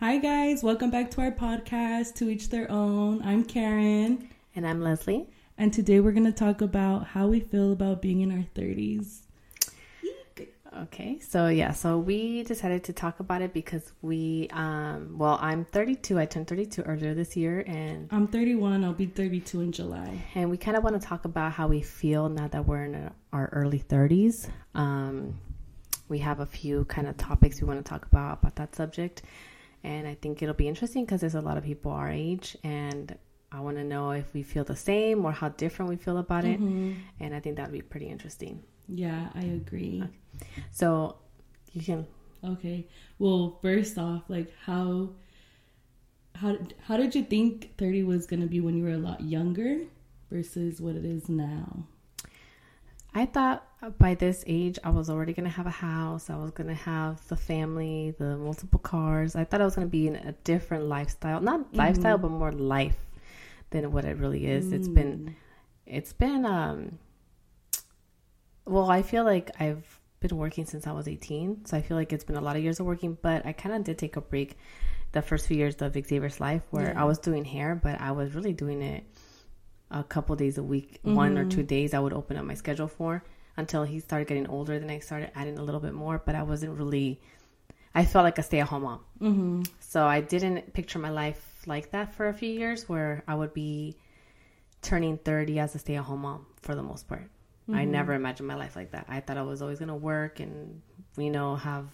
[0.00, 0.62] Hi, guys.
[0.62, 3.20] Welcome back to our podcast, To Each Their Own.
[3.24, 4.28] I'm Karen.
[4.54, 5.28] And I'm Leslie.
[5.58, 9.22] And today we're going to talk about how we feel about being in our 30s.
[10.82, 15.64] Okay, so yeah, so we decided to talk about it because we, um, well, I'm
[15.64, 16.16] 32.
[16.16, 18.84] I turned 32 earlier this year, and I'm 31.
[18.84, 20.24] I'll be 32 in July.
[20.36, 23.10] And we kind of want to talk about how we feel now that we're in
[23.32, 24.48] our early 30s.
[24.76, 25.40] Um,
[26.08, 29.22] we have a few kind of topics we want to talk about about that subject,
[29.88, 33.16] and I think it'll be interesting because there's a lot of people our age, and
[33.50, 36.44] I want to know if we feel the same or how different we feel about
[36.44, 36.92] it, mm-hmm.
[37.20, 38.62] and I think that'd be pretty interesting.
[38.86, 40.02] Yeah, I agree.
[40.04, 40.62] Okay.
[40.72, 41.16] So
[41.72, 42.06] you can.
[42.44, 42.86] Okay.
[43.18, 45.10] Well, first off, like how
[46.34, 49.22] how how did you think 30 was going to be when you were a lot
[49.22, 49.84] younger
[50.30, 51.86] versus what it is now?
[53.14, 53.64] I thought
[53.98, 56.74] by this age I was already going to have a house, I was going to
[56.74, 59.36] have the family, the multiple cars.
[59.36, 61.76] I thought I was going to be in a different lifestyle, not mm-hmm.
[61.76, 62.96] lifestyle but more life
[63.70, 64.66] than what it really is.
[64.66, 64.72] Mm.
[64.72, 65.36] It's been
[65.86, 66.98] it's been um
[68.66, 71.64] well, I feel like I've been working since I was 18.
[71.64, 73.74] So I feel like it's been a lot of years of working, but I kind
[73.74, 74.58] of did take a break
[75.12, 77.00] the first few years of Xavier's life where yeah.
[77.00, 79.04] I was doing hair, but I was really doing it
[79.90, 81.14] a couple days a week, mm-hmm.
[81.14, 83.22] one or two days I would open up my schedule for
[83.56, 84.78] until he started getting older.
[84.78, 87.20] Then I started adding a little bit more, but I wasn't really,
[87.94, 89.00] I felt like a stay at home mom.
[89.20, 89.62] Mm-hmm.
[89.80, 93.54] So I didn't picture my life like that for a few years where I would
[93.54, 93.96] be
[94.82, 97.30] turning 30 as a stay at home mom for the most part.
[97.68, 97.74] Mm-hmm.
[97.74, 99.06] I never imagined my life like that.
[99.08, 100.80] I thought I was always going to work and,
[101.16, 101.86] you know, have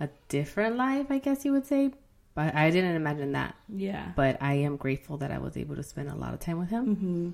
[0.00, 1.92] a different life, I guess you would say.
[2.38, 3.56] But I didn't imagine that.
[3.68, 4.12] Yeah.
[4.14, 6.70] But I am grateful that I was able to spend a lot of time with
[6.70, 6.86] him.
[6.94, 7.30] Mm-hmm.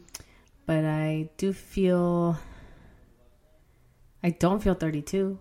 [0.65, 2.39] But I do feel.
[4.23, 5.39] I don't feel 32.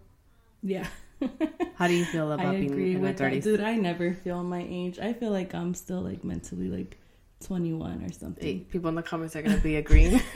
[0.63, 0.85] Yeah.
[1.75, 3.43] How do you feel about being in your 30s?
[3.43, 4.99] Dude, I never feel my age.
[4.99, 6.97] I feel like I'm still like mentally like
[7.45, 8.43] 21 or something.
[8.43, 10.19] Hey, people in the comments are going to be agreeing.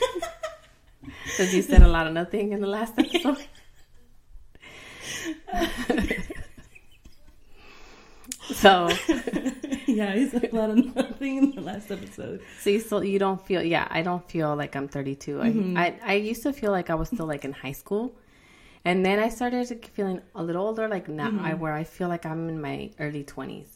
[1.25, 3.45] Because you said a lot of nothing in the last episode.
[8.61, 8.89] So
[9.87, 12.41] yeah, he said a lot of nothing in the last episode.
[12.61, 15.37] So you still you don't feel yeah, I don't feel like I'm 32.
[15.37, 15.77] Mm-hmm.
[15.77, 18.15] I, I I used to feel like I was still like in high school.
[18.85, 21.45] And then I started feeling a little older, like now, mm-hmm.
[21.45, 23.67] I, where I feel like I'm in my early 20s.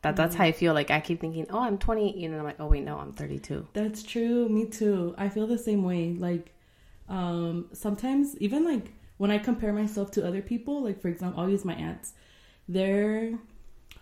[0.00, 0.72] That that's how I feel.
[0.72, 3.68] Like I keep thinking, oh, I'm 20, and I'm like, oh wait, no, I'm 32.
[3.72, 4.48] That's true.
[4.48, 5.14] Me too.
[5.18, 6.14] I feel the same way.
[6.18, 6.54] Like
[7.08, 11.48] um, sometimes even like when I compare myself to other people, like for example, I'll
[11.48, 12.14] use my aunts.
[12.68, 13.32] They're,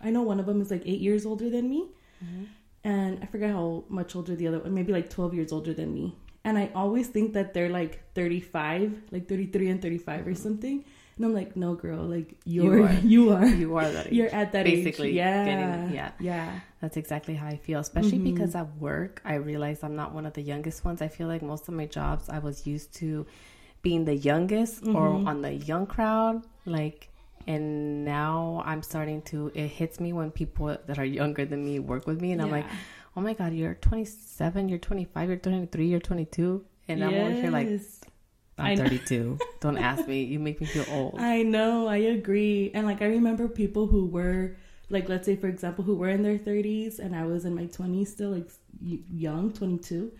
[0.01, 1.87] I know one of them is like eight years older than me,
[2.23, 2.43] mm-hmm.
[2.83, 5.93] and I forget how much older the other one, maybe like twelve years older than
[5.93, 6.15] me.
[6.45, 10.27] And I always think that they're like thirty five, like thirty three and thirty five
[10.27, 10.83] or something.
[11.15, 14.13] And I'm like, no, girl, like you're, you are, you are, that age.
[14.13, 15.15] You're at that Basically, age.
[15.15, 15.45] Yeah.
[15.45, 16.11] Getting, yeah.
[16.19, 16.59] Yeah.
[16.81, 18.33] That's exactly how I feel, especially mm-hmm.
[18.33, 21.01] because at work, I realize I'm not one of the youngest ones.
[21.01, 23.27] I feel like most of my jobs, I was used to
[23.83, 24.95] being the youngest mm-hmm.
[24.95, 26.43] or on the young crowd.
[26.65, 27.09] Like,
[27.47, 31.79] and now I'm starting to, it hits me when people that are younger than me
[31.79, 32.31] work with me.
[32.31, 32.45] And yeah.
[32.45, 32.65] I'm like,
[33.15, 36.65] oh my God, you're 27, you're 25, you're 23, you're 22.
[36.87, 37.07] And yes.
[37.07, 37.67] I'm over here like,
[38.57, 39.39] I'm 32.
[39.61, 40.23] Don't ask me.
[40.23, 41.15] You make me feel old.
[41.19, 41.87] I know.
[41.87, 42.71] I agree.
[42.73, 44.55] And like I remember people who were
[44.89, 47.65] like let's say for example who were in their 30s and I was in my
[47.65, 48.49] 20s still like
[48.81, 50.11] young, 22.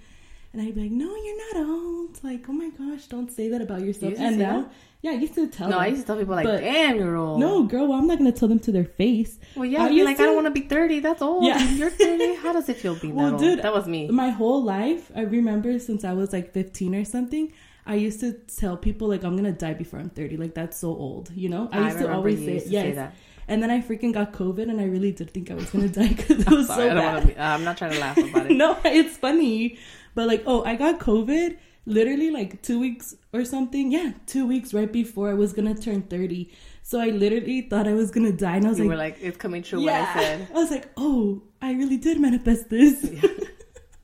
[0.54, 3.62] And I'd be like, "No, you're not old." Like, "Oh my gosh, don't say that
[3.62, 4.72] about yourself." And now, that?
[5.02, 5.68] yeah, I used to tell.
[5.68, 8.06] No, them, I used to tell people like, "Damn, you're old." No, girl, well, I'm
[8.06, 9.40] not gonna tell them to their face.
[9.56, 10.24] Well, yeah, I mean, like to...
[10.24, 11.00] I don't want to be 30.
[11.00, 11.44] That's old.
[11.44, 12.36] Yeah, you're 30.
[12.44, 13.42] How does it feel being well, that old?
[13.42, 14.08] Dude, that was me.
[14.10, 17.52] My whole life, I remember since I was like 15 or something.
[17.86, 20.38] I used to tell people like I'm gonna die before I'm 30.
[20.38, 21.68] Like that's so old, you know.
[21.72, 22.96] I used I to always say, yes.
[22.96, 23.10] Say
[23.48, 26.10] and then I freaking got COVID, and I really did think I was gonna die
[26.10, 27.28] because it was sorry, so bad.
[27.28, 28.56] Be, uh, I'm not trying to laugh about it.
[28.56, 29.78] no, it's funny,
[30.16, 33.92] but like, oh, I got COVID literally like two weeks or something.
[33.92, 36.52] Yeah, two weeks right before I was gonna turn 30.
[36.82, 39.18] So I literally thought I was gonna die, and I was you like, were like,
[39.22, 39.82] it's coming true.
[39.82, 40.02] Yeah.
[40.02, 40.48] What I said.
[40.52, 43.04] I was like, oh, I really did manifest this.
[43.04, 43.30] Yeah.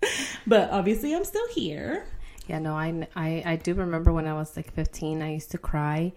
[0.47, 2.05] but obviously, I'm still here.
[2.47, 5.59] Yeah, no, I, I, I do remember when I was like 15, I used to
[5.59, 6.13] cry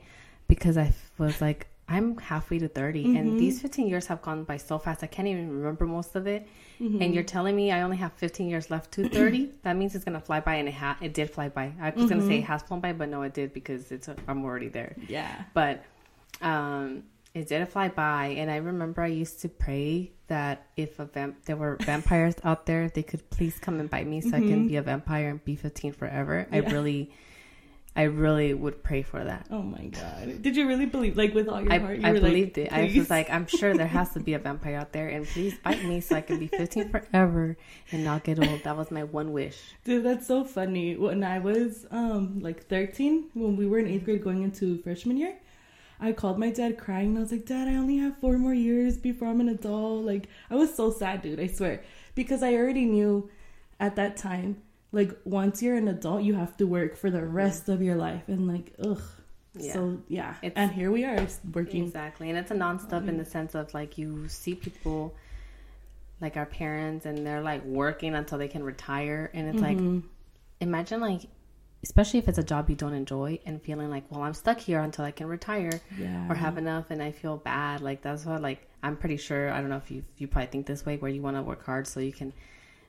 [0.48, 3.16] because I was like, I'm halfway to 30 mm-hmm.
[3.16, 5.04] and these 15 years have gone by so fast.
[5.04, 6.48] I can't even remember most of it.
[6.80, 7.02] Mm-hmm.
[7.02, 9.50] And you're telling me I only have 15 years left to 30?
[9.62, 11.72] that means it's going to fly by and it ha- it did fly by.
[11.80, 12.06] I was mm-hmm.
[12.08, 14.68] going to say it has flown by, but no it did because it's I'm already
[14.68, 14.96] there.
[15.06, 15.44] Yeah.
[15.52, 15.84] But
[16.40, 17.04] um
[17.34, 21.44] it did fly by and I remember I used to pray that if a vamp-
[21.44, 24.48] there were vampires out there, they could please come and bite me so I can
[24.48, 24.68] mm-hmm.
[24.68, 26.46] be a vampire and be 15 forever.
[26.50, 26.56] Yeah.
[26.56, 27.12] I really
[27.94, 29.48] I really would pray for that.
[29.50, 30.40] Oh my god!
[30.40, 31.98] Did you really believe, like, with all your I, heart?
[31.98, 32.72] You I believed like, it.
[32.72, 35.58] I was like, I'm sure there has to be a vampire out there, and please
[35.58, 37.56] bite me so I can be 15 forever
[37.90, 38.62] and not get old.
[38.64, 39.58] That was my one wish.
[39.84, 40.96] Dude, that's so funny.
[40.96, 45.18] When I was um like 13, when we were in eighth grade going into freshman
[45.18, 45.36] year,
[46.00, 47.08] I called my dad crying.
[47.10, 50.04] And I was like, Dad, I only have four more years before I'm an adult.
[50.04, 51.38] Like, I was so sad, dude.
[51.38, 51.82] I swear,
[52.14, 53.30] because I already knew
[53.78, 54.62] at that time,
[54.92, 57.32] like, once you're an adult, you have to work for the mm-hmm.
[57.32, 59.02] rest of your life, and like, ugh.
[59.54, 59.72] Yeah.
[59.74, 61.84] So yeah, It's- and here we are working.
[61.84, 62.30] Exactly.
[62.30, 63.30] And it's a nonstop in the mm-hmm.
[63.30, 65.14] sense of like you see people
[66.22, 69.30] like our parents and they're like working until they can retire.
[69.34, 70.06] And it's like, mm-hmm.
[70.60, 71.22] imagine like,
[71.82, 74.80] especially if it's a job you don't enjoy and feeling like, well, I'm stuck here
[74.80, 76.30] until I can retire Yeah.
[76.30, 77.80] or have enough and I feel bad.
[77.80, 80.66] Like, that's what, like, I'm pretty sure, I don't know if you, you probably think
[80.66, 82.32] this way where you want to work hard so you can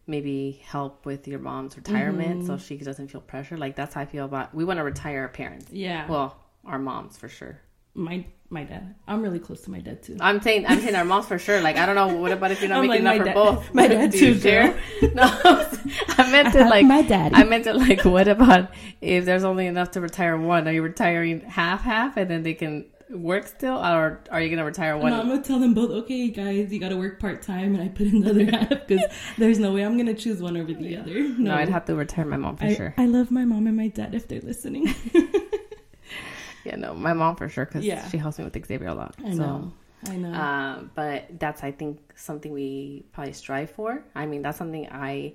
[0.08, 2.64] maybe help with your mom's retirement so mm-hmm.
[2.64, 3.58] she doesn't feel pressure.
[3.58, 5.72] Like, that's how I feel about, we want to retire our parents.
[5.72, 6.08] Yeah.
[6.08, 7.60] Well, our moms for sure.
[7.94, 8.94] my my dad.
[9.08, 10.16] I'm really close to my dad too.
[10.20, 11.60] I'm saying I'm saying our moms for sure.
[11.60, 12.16] Like I don't know.
[12.16, 13.74] What about if you're not I'm making like, enough for dad- both?
[13.74, 14.80] my dad Do too, share?
[15.14, 17.34] No, I meant to like my dad.
[17.34, 18.06] I meant to like.
[18.06, 18.70] What about
[19.02, 20.68] if there's only enough to retire one?
[20.68, 24.66] Are you retiring half half and then they can work still, or are you gonna
[24.66, 25.12] retire one?
[25.12, 25.92] No, I'm gonna tell them both.
[25.92, 29.04] Okay, guys, you gotta work part time, and I put in the other half because
[29.38, 31.14] there's no way I'm gonna choose one over the other.
[31.14, 32.94] No, no, I'd have to retire my mom for I, sure.
[32.98, 34.94] I love my mom and my dad if they're listening.
[36.64, 38.08] yeah, no, my mom for sure because Yeah.
[38.10, 39.16] she helps me with Xavier a lot.
[39.24, 39.38] I so.
[39.38, 39.74] know.
[40.10, 40.34] I know.
[40.34, 44.04] Um, but that's I think something we probably strive for.
[44.16, 45.34] I mean, that's something I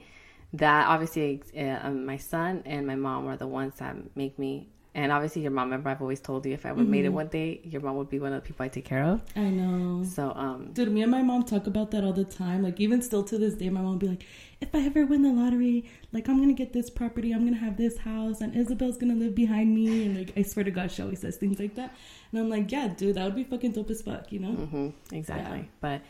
[0.55, 4.69] that obviously uh, um, my son and my mom are the ones that make me.
[4.99, 5.67] And obviously, your mom.
[5.69, 7.07] Remember, I've always told you if I ever made Mm-hmm.
[7.07, 9.23] it one day, your mom would be one of the people I take care of.
[9.37, 10.03] I know.
[10.17, 12.63] So, um, Dude, me and my mom talk about that all the time.
[12.69, 14.25] Like, even still to this day, my mom will be like,
[14.61, 15.77] if I ever win the lottery,
[16.13, 19.35] like, I'm gonna get this property, I'm gonna have this house, and Isabel's gonna live
[19.37, 20.05] behind me.
[20.07, 21.95] And, like, I swear to God, she always says things like that.
[22.33, 24.53] And I'm like, yeah, dude, that would be fucking dope as fuck, you know?
[24.53, 25.59] hmm exactly.
[25.59, 25.65] Yeah.
[25.81, 26.01] But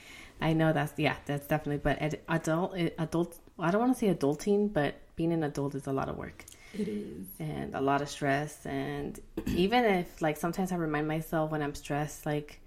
[0.41, 1.83] I know that's yeah, that's definitely.
[1.89, 2.75] But ad- adult,
[3.07, 3.39] adult.
[3.59, 6.45] I don't want to say adulting, but being an adult is a lot of work.
[6.79, 7.27] It is.
[7.41, 8.65] and a lot of stress.
[8.67, 12.61] And even if like sometimes i remind myself when i'm stressed like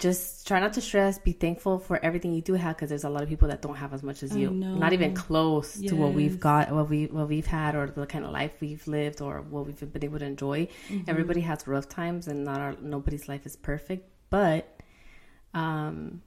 [0.00, 1.18] just try not to stress.
[1.18, 3.76] Be thankful for everything you do have because there's a lot of people that don't
[3.76, 4.50] have as much as you.
[4.50, 8.24] not even close to what we've got what we what we've had or the kind
[8.24, 10.68] of life we've lived or what we've been able to enjoy.
[10.88, 11.08] Mm-hmm.
[11.08, 14.08] everybody has rough times and not our nobody's life is perfect.
[14.30, 14.80] But
[15.52, 16.22] um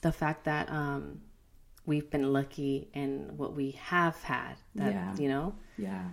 [0.00, 1.20] the fact that um
[1.86, 5.16] we've been lucky in what we have had that Yeah.
[5.16, 6.08] you know Yeah,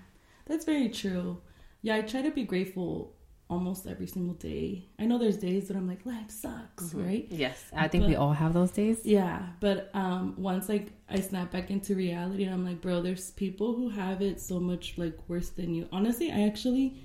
[0.46, 1.42] that's very true.
[1.82, 3.16] Yeah, I try to be grateful
[3.50, 4.90] almost every single day.
[5.00, 7.26] I know there's days that I'm like, life sucks, right?
[7.32, 9.06] Yes, I think we all have those days.
[9.06, 13.32] Yeah, but um, once like I snap back into reality, and I'm like, bro, there's
[13.32, 15.88] people who have it so much like worse than you.
[15.92, 17.02] Honestly, I actually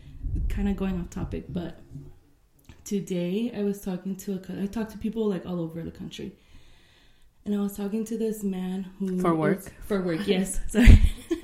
[0.49, 1.81] kind of going off topic, but
[2.85, 6.37] today I was talking to a I talk to people like all over the country,
[7.45, 9.59] and I was talking to this man who For work?
[9.59, 11.01] is- for work, yes, sorry,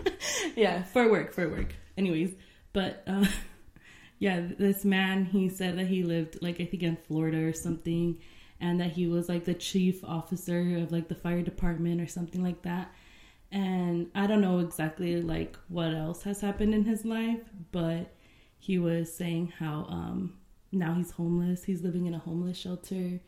[0.56, 1.74] yeah, for work, for work.
[1.96, 2.34] Anyways,
[2.72, 3.26] but uh,
[4.18, 8.18] yeah, this man he said that he lived like I think in Florida or something,
[8.60, 12.42] and that he was like the chief officer of like the fire department or something
[12.42, 12.92] like that.
[13.52, 17.40] And I don't know exactly like what else has happened in his life,
[17.72, 18.14] but
[18.58, 20.34] he was saying how um
[20.72, 21.64] now he's homeless.
[21.64, 23.20] He's living in a homeless shelter.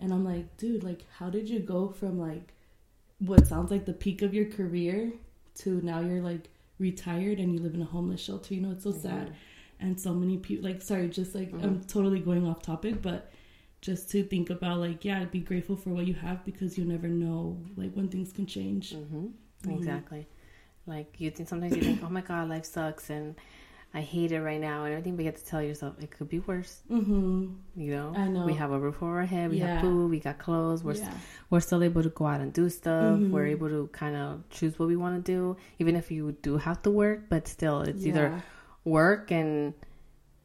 [0.00, 2.52] And I'm like, dude, like how did you go from like
[3.18, 5.12] what sounds like the peak of your career
[5.56, 8.54] to now you're like retired and you live in a homeless shelter?
[8.54, 9.32] You know, it's so sad.
[9.80, 13.30] And so many people like sorry, just like I'm totally going off topic, but
[13.80, 17.08] just to think about like yeah, be grateful for what you have because you never
[17.08, 18.92] know like when things can change.
[18.92, 19.26] hmm
[19.64, 19.76] Mhm.
[19.78, 20.26] Exactly.
[20.86, 23.34] Like you think sometimes you think, oh my god, life sucks and
[23.94, 26.28] I hate it right now and everything, but you have to tell yourself it could
[26.28, 26.82] be worse.
[26.90, 27.46] Mm-hmm.
[27.74, 28.44] You know, I know.
[28.44, 29.74] we have a roof over our head, we Yeah.
[29.74, 31.10] have food, we got clothes, we're yeah.
[31.48, 33.18] we're still able to go out and do stuff.
[33.18, 33.30] Mhm.
[33.30, 36.58] We're able to kind of choose what we want to do, even if you do
[36.58, 37.28] have to work.
[37.30, 38.42] But still, it's either
[38.84, 39.72] work and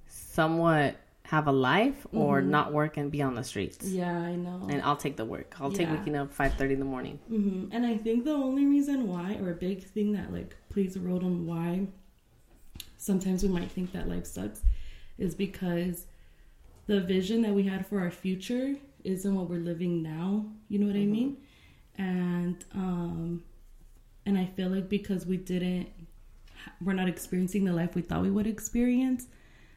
[0.07, 0.95] somewhat
[1.25, 2.47] have a life, or Mhm.
[2.47, 3.89] not work and be on the streets.
[3.89, 4.67] Yeah, I know.
[4.69, 5.55] And I'll take the work.
[5.59, 5.95] I'll take Yeah.
[5.97, 7.17] waking up five thirty in the morning.
[7.27, 10.95] hmm And I think the only reason why, or a big thing that like plays
[10.95, 11.87] a role in why
[13.03, 14.61] sometimes we might think that life sucks,
[15.17, 16.07] is because
[16.87, 20.45] the vision that we had for our future isn't what we're living now.
[20.69, 21.37] You know what I mean?
[21.97, 23.43] And um,
[24.25, 25.89] and I feel like because we didn't,
[26.81, 29.27] we're not experiencing the life we thought we would experience.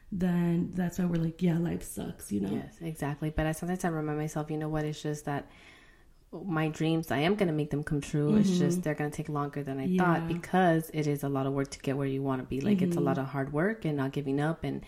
[0.09, 2.31] Then that's why we're like, yeah, life sucks.
[2.31, 2.51] You know?
[2.51, 3.29] Yes, exactly.
[3.29, 4.85] But I sometimes I remind myself, you know what?
[4.85, 5.51] It's just that
[6.31, 8.29] my dreams, I am going to make them come true.
[8.29, 8.39] Mm-hmm.
[8.39, 10.03] It's just they're going to take longer than I yeah.
[10.03, 12.61] thought because it is a lot of work to get where you want to be.
[12.61, 12.85] Like mm-hmm.
[12.85, 13.07] it's a mm-hmm.
[13.07, 14.83] lot of hard work and not giving up and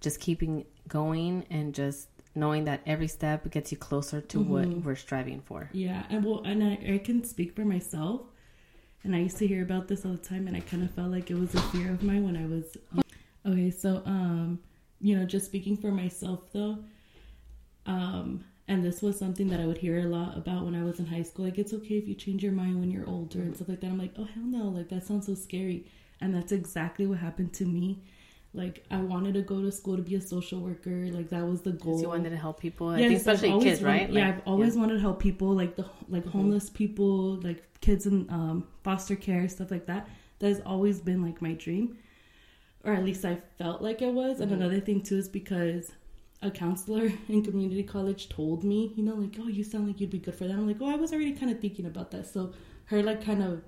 [0.00, 4.50] just keeping going and just knowing that every step gets you closer to mm-hmm.
[4.50, 5.70] what we're striving for.
[5.72, 8.22] Yeah, and well, and I, I can speak for myself.
[9.04, 11.10] And I used to hear about this all the time, and I kind of felt
[11.10, 12.76] like it was a fear of mine when I was.
[13.46, 14.58] Okay, so um,
[15.00, 16.78] you know, just speaking for myself though,
[17.84, 20.98] um, and this was something that I would hear a lot about when I was
[20.98, 21.44] in high school.
[21.44, 23.88] Like, it's okay if you change your mind when you're older and stuff like that.
[23.88, 25.86] I'm like, oh hell no, like that sounds so scary.
[26.20, 28.02] And that's exactly what happened to me
[28.54, 31.08] like I wanted to go to school to be a social worker.
[31.10, 32.00] Like that was the goal.
[32.00, 32.88] You wanted to help people.
[32.88, 34.10] I think especially kids, wanted, right?
[34.10, 34.80] Yeah, like, I've always yeah.
[34.80, 36.30] wanted to help people, like the like mm-hmm.
[36.30, 40.08] homeless people, like kids in um, foster care, stuff like that.
[40.38, 41.98] That has always been like my dream,
[42.84, 44.34] or at least I felt like it was.
[44.34, 44.42] Mm-hmm.
[44.44, 45.90] And another thing too is because
[46.44, 50.10] a counselor in community college told me, you know, like, oh, you sound like you'd
[50.10, 50.52] be good for that.
[50.52, 52.26] I'm like, oh, I was already kind of thinking about that.
[52.26, 52.52] So
[52.86, 53.62] her like kind of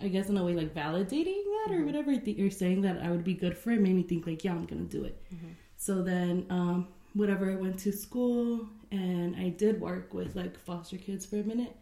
[0.00, 1.82] I guess in a way like validating that mm-hmm.
[1.82, 4.44] or whatever you're saying that I would be good for it made me think like
[4.44, 5.22] yeah I'm gonna do it.
[5.34, 5.52] Mm-hmm.
[5.76, 10.96] So then um, whatever I went to school and I did work with like foster
[10.96, 11.76] kids for a minute,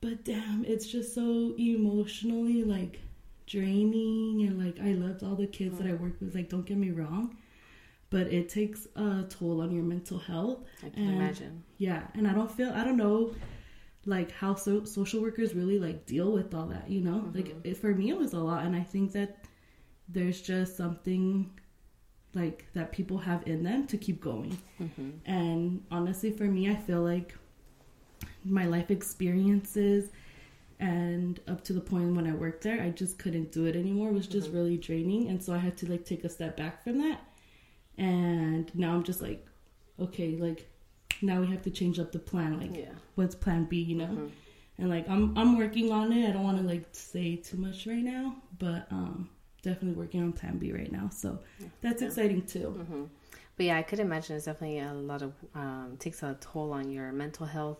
[0.00, 3.00] but damn it's just so emotionally like
[3.46, 6.34] draining and like I loved all the kids that I worked with.
[6.34, 7.36] Like don't get me wrong,
[8.10, 10.60] but it takes a toll on your mental health.
[10.84, 11.64] I can and, imagine.
[11.78, 13.34] Yeah, and I don't feel I don't know
[14.06, 17.36] like how so- social workers really like deal with all that you know mm-hmm.
[17.36, 19.44] like it, for me it was a lot and i think that
[20.08, 21.50] there's just something
[22.34, 25.10] like that people have in them to keep going mm-hmm.
[25.26, 27.36] and honestly for me i feel like
[28.44, 30.10] my life experiences
[30.78, 34.10] and up to the point when i worked there i just couldn't do it anymore
[34.10, 34.58] it was just mm-hmm.
[34.58, 37.20] really draining and so i had to like take a step back from that
[37.98, 39.46] and now i'm just like
[39.98, 40.68] okay like
[41.22, 42.60] now we have to change up the plan.
[42.60, 42.92] Like, yeah.
[43.14, 44.06] what's plan B, you know?
[44.06, 44.26] Mm-hmm.
[44.78, 46.28] And like, I'm I'm working on it.
[46.28, 49.30] I don't want to like say too much right now, but um,
[49.62, 51.08] definitely working on plan B right now.
[51.10, 51.38] So
[51.80, 52.08] that's yeah.
[52.08, 52.76] exciting too.
[52.78, 53.04] Mm-hmm.
[53.56, 56.90] But yeah, I could imagine it's definitely a lot of um, takes a toll on
[56.90, 57.78] your mental health.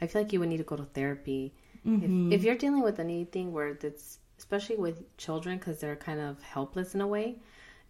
[0.00, 1.52] I feel like you would need to go to therapy
[1.84, 2.30] mm-hmm.
[2.30, 6.40] if, if, you're dealing with anything where it's especially with children because they're kind of
[6.42, 7.36] helpless in a way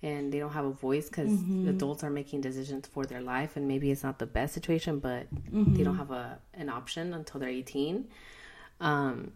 [0.03, 1.69] and they don't have a voice because mm-hmm.
[1.69, 5.33] adults are making decisions for their life and maybe it's not the best situation but
[5.35, 5.75] mm-hmm.
[5.75, 5.99] they don't mm-hmm.
[5.99, 8.07] have a an option until they're 18
[8.81, 9.33] um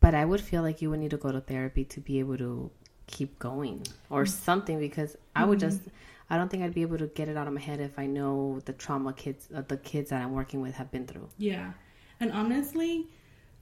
[0.00, 2.36] but i would feel like you would need to go to therapy to be able
[2.38, 2.70] to
[3.06, 4.30] keep going or mm-hmm.
[4.30, 5.90] something because i would just mm-hmm.
[6.30, 8.06] i don't think i'd be able to get it out of my head if i
[8.06, 11.72] know the trauma kids uh, the kids that i'm working with have been through yeah
[12.20, 13.06] and honestly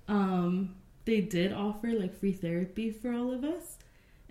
[0.09, 3.79] um they did offer like free therapy for all of us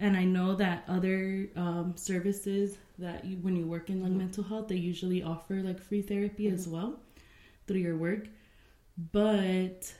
[0.04, 4.20] and I know that other um, services that you, when you work in like mm-hmm.
[4.20, 6.56] mental health, they usually offer like free therapy mm-hmm.
[6.56, 7.00] as well
[7.68, 8.28] through your work.
[9.14, 9.94] But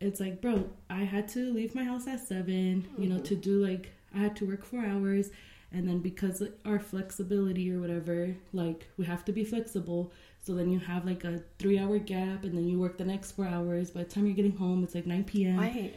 [0.00, 3.02] it's like, bro, I had to leave my house at 7 mm-hmm.
[3.02, 3.42] you know, to mm-hmm.
[3.42, 5.28] do like I had to work four hours,
[5.72, 10.10] and then because of our flexibility or whatever, like we have to be flexible.
[10.42, 13.32] So then you have like a three hour gap, and then you work the next
[13.32, 13.90] four hours.
[13.90, 15.58] By the time you're getting home, it's like 9 p.m.
[15.58, 15.92] Why?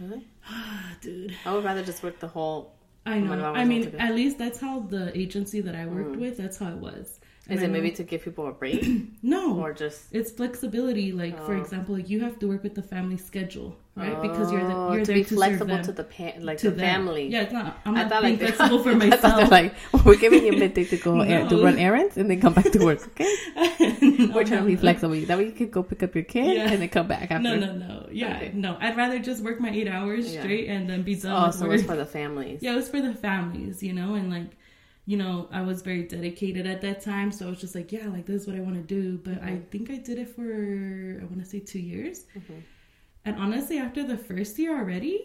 [0.00, 0.26] Really?
[1.00, 1.36] Dude.
[1.46, 2.74] I would rather just work the whole
[3.08, 3.52] I know.
[3.54, 6.20] I mean, at least that's how the agency that I worked mm.
[6.20, 6.36] with.
[6.36, 7.20] That's how it was.
[7.48, 8.86] And Is it maybe to give people a break?
[9.22, 11.12] no, or just it's flexibility.
[11.12, 11.46] Like oh.
[11.46, 14.12] for example, like you have to work with the family schedule, right?
[14.14, 16.68] Oh, because you're the, oh, you're to be to flexible to the pa- like to
[16.68, 16.84] the them.
[16.84, 17.28] family.
[17.28, 17.78] Yeah, it's not.
[17.86, 19.50] I'm not being like flexible for myself.
[19.50, 21.48] like oh, we're giving you a midday to go no.
[21.48, 23.00] to run errands and then come back to work.
[23.08, 25.18] Okay, no, we're trying no, to be flexible.
[25.18, 26.68] That way you could go pick up your kid yeah.
[26.68, 27.38] and then come back after.
[27.38, 28.08] No, no, no.
[28.12, 28.52] Yeah, okay.
[28.52, 28.76] no.
[28.78, 30.42] I'd rather just work my eight hours yeah.
[30.42, 31.48] straight and then be done.
[31.48, 32.60] Oh, so it's for the families.
[32.60, 34.58] Yeah, it was for the families, you know, and like
[35.08, 37.32] you know, I was very dedicated at that time.
[37.32, 39.16] So I was just like, yeah, like this is what I want to do.
[39.16, 39.48] But mm-hmm.
[39.48, 42.26] I think I did it for, I want to say two years.
[42.36, 42.58] Mm-hmm.
[43.24, 45.24] And honestly, after the first year already,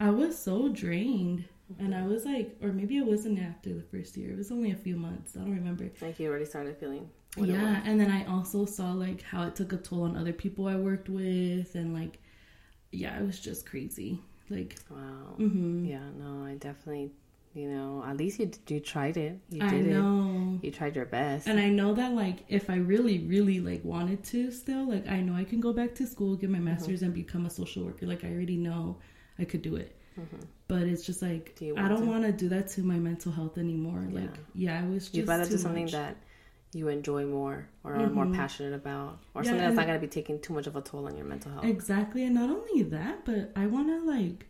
[0.00, 1.44] I was so drained.
[1.70, 1.84] Mm-hmm.
[1.84, 4.30] And I was like, or maybe it wasn't after the first year.
[4.30, 5.36] It was only a few months.
[5.36, 5.90] I don't remember.
[6.00, 7.10] Like you already started feeling.
[7.36, 7.82] Yeah.
[7.84, 10.76] And then I also saw like how it took a toll on other people I
[10.76, 11.74] worked with.
[11.74, 12.20] And like,
[12.90, 14.18] yeah, it was just crazy.
[14.48, 15.36] Like, wow.
[15.38, 15.84] Mm-hmm.
[15.84, 17.12] Yeah, no, I definitely
[17.54, 20.58] you know at least you you tried it you did I know.
[20.62, 23.84] it you tried your best and i know that like if i really really like
[23.84, 26.66] wanted to still like i know i can go back to school get my mm-hmm.
[26.66, 27.06] master's mm-hmm.
[27.06, 28.96] and become a social worker like i already know
[29.38, 30.42] i could do it mm-hmm.
[30.68, 33.56] but it's just like do i don't want to do that to my mental health
[33.58, 34.20] anymore yeah.
[34.20, 35.92] like yeah i was just you'd rather do something much.
[35.92, 36.16] that
[36.74, 38.14] you enjoy more or are mm-hmm.
[38.14, 40.76] more passionate about or yeah, something that's not going to be taking too much of
[40.76, 44.04] a toll on your mental health exactly and not only that but i want to
[44.04, 44.46] like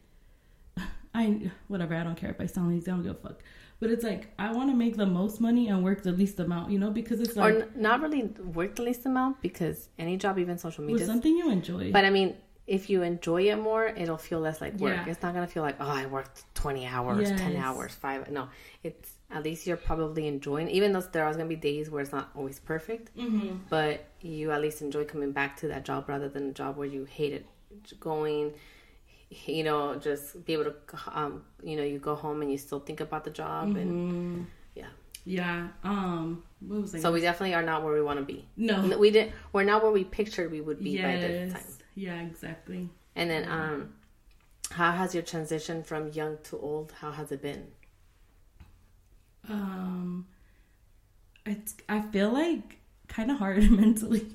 [1.14, 1.94] I whatever.
[1.94, 2.90] I don't care if I sound lazy.
[2.90, 3.42] I don't give a fuck.
[3.80, 6.72] But it's like I want to make the most money and work the least amount,
[6.72, 10.16] you know, because it's like or n- not really work the least amount because any
[10.16, 11.06] job, even social media.
[11.06, 11.92] something you enjoy.
[11.92, 12.36] But I mean,
[12.66, 14.96] if you enjoy it more, it'll feel less like work.
[14.96, 15.10] Yeah.
[15.10, 18.30] It's not gonna feel like oh, I worked twenty hours, ten hours, five.
[18.30, 18.48] No,
[18.82, 20.68] it's at least you're probably enjoying.
[20.70, 23.58] Even though there are gonna be days where it's not always perfect, mm-hmm.
[23.70, 26.86] but you at least enjoy coming back to that job rather than a job where
[26.86, 27.46] you hated
[28.00, 28.52] going.
[29.30, 30.74] You know, just be able to,
[31.12, 34.42] um, you know, you go home and you still think about the job, and Mm-hmm.
[34.74, 34.86] yeah.
[35.26, 35.68] yeah.
[35.84, 37.00] Um, what was I?
[37.00, 38.46] So we definitely are not where we want to be.
[38.56, 38.96] no.
[38.98, 39.32] We didn't.
[39.52, 41.62] We're not where we pictured we would be by this time.
[41.94, 42.20] Yeah.
[42.22, 42.88] Exactly.
[43.16, 43.92] And then, um,
[44.70, 46.92] how has your transition from young to old?
[46.92, 47.66] How has it been?
[49.48, 50.26] Um,
[51.46, 51.74] it's.
[51.88, 54.26] I feel like kind of hard mentally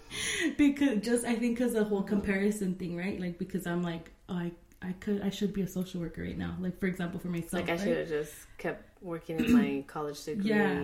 [0.56, 3.20] because just I think because the whole comparison thing, right?
[3.20, 4.52] Like because I'm like, oh, I
[4.82, 6.56] I could I should be a social worker right now.
[6.60, 7.80] Like for example, for myself, Like I right?
[7.80, 10.48] should have just kept working in my college degree.
[10.50, 10.82] Yeah.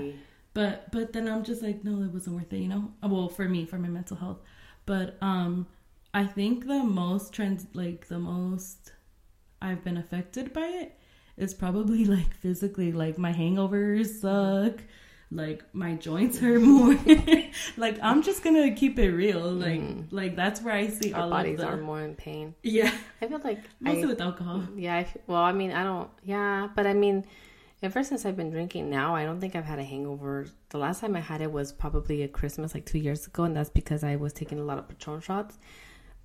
[0.54, 3.48] but but then i'm just like no it wasn't worth it you know well for
[3.48, 4.38] me for my mental health
[4.84, 5.66] but um
[6.12, 8.92] i think the most trans like the most
[9.62, 10.98] i've been affected by it
[11.38, 14.76] is probably like physically like my hangovers suck
[15.34, 16.94] like my joints hurt more
[17.78, 21.12] like i'm just gonna keep it real like like that's where i see.
[21.12, 22.54] Our all bodies of the are more in pain.
[22.62, 24.96] yeah I feel like mostly I, with alcohol yeah.
[24.96, 26.10] I, well, I mean, I don't.
[26.24, 27.24] Yeah, but I mean,
[27.82, 30.46] ever since I've been drinking now, I don't think I've had a hangover.
[30.70, 33.56] The last time I had it was probably at Christmas, like two years ago, and
[33.56, 35.58] that's because I was taking a lot of Patron shots.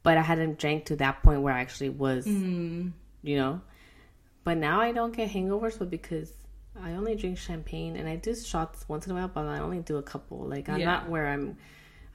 [0.04, 2.92] But I hadn't drank to that point where I actually was, mm,
[3.24, 3.62] you know.
[4.44, 6.32] But now I don't get hangovers, but because
[6.84, 9.80] I only drink champagne and I do shots once in a while, but I only
[9.80, 10.40] do a couple.
[10.48, 10.86] Like I'm Yeah.
[10.86, 11.58] not where I'm.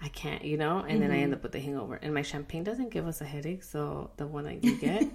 [0.04, 1.95] I can't, you know, and then I end up with a hangover.
[1.95, 5.07] And my champagne doesn't give us a headache, so the one that you get,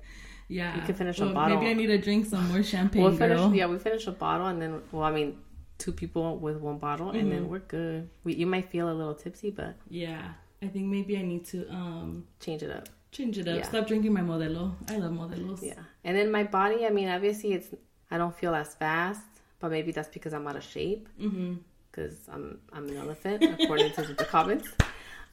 [0.48, 1.58] yeah You can finish a bottle.
[1.58, 3.38] maybe i need to drink some more champagne we'll finish.
[3.38, 3.52] girl.
[3.52, 5.38] Yeah, we finish a bottle, and then, well, I mean,
[5.78, 8.08] two people with one bottle, and then we're good.
[8.22, 10.22] We, you might feel a little tipsy, but Yeah,
[10.62, 12.88] I think maybe I need to um change it up.
[13.10, 13.56] change it up.
[13.58, 13.68] Yeah.
[13.68, 14.74] Stop drinking my Modelo.
[14.88, 15.60] I love Modelos.
[15.60, 16.86] Yeah, and then my body.
[16.86, 17.74] I mean, obviously, it's
[18.10, 19.20] I don't feel as fast,
[19.60, 21.08] but maybe that's because I'm out of shape.
[21.18, 24.68] Because I'm I'm an elephant, according to the comments.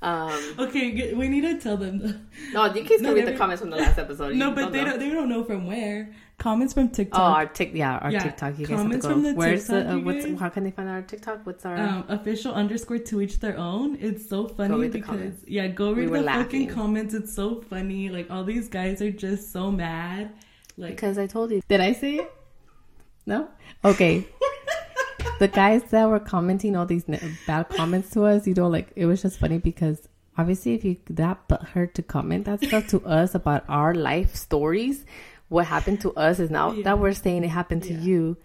[0.02, 2.00] Um, Okay, we need to tell them.
[2.00, 2.20] The...
[2.52, 4.36] no, you can still No, read the comments from the last episode.
[4.36, 4.92] no, but they know.
[4.92, 5.00] don't.
[5.00, 6.14] They don't know from where.
[6.40, 7.20] Comments from TikTok.
[7.22, 8.60] Oh, our tick, yeah, our Yeah, TikTok.
[8.60, 9.14] You guys have to comments go.
[9.14, 11.46] from the Where's TikTok, the uh, what's how can they find our TikTok?
[11.46, 13.98] What's our um, official underscore to each their own.
[14.02, 15.46] It's so funny because comments.
[15.48, 17.14] yeah, go read were the fucking comments.
[17.14, 18.10] It's so funny.
[18.10, 20.34] Like all these guys are just so mad.
[20.76, 21.62] Like Because I told you.
[21.70, 22.34] Did I say it?
[23.26, 23.48] No?
[23.86, 24.26] Okay.
[25.40, 27.06] the guys that were commenting all these
[27.48, 30.08] bad comments to us, you know, like, it was just funny because
[30.38, 35.06] obviously, if you that butthurt to comment that stuff to us about our life stories,
[35.50, 36.84] what happened to us is now Yeah.
[36.84, 38.00] that we're saying it happened to Yeah.
[38.02, 38.38] you.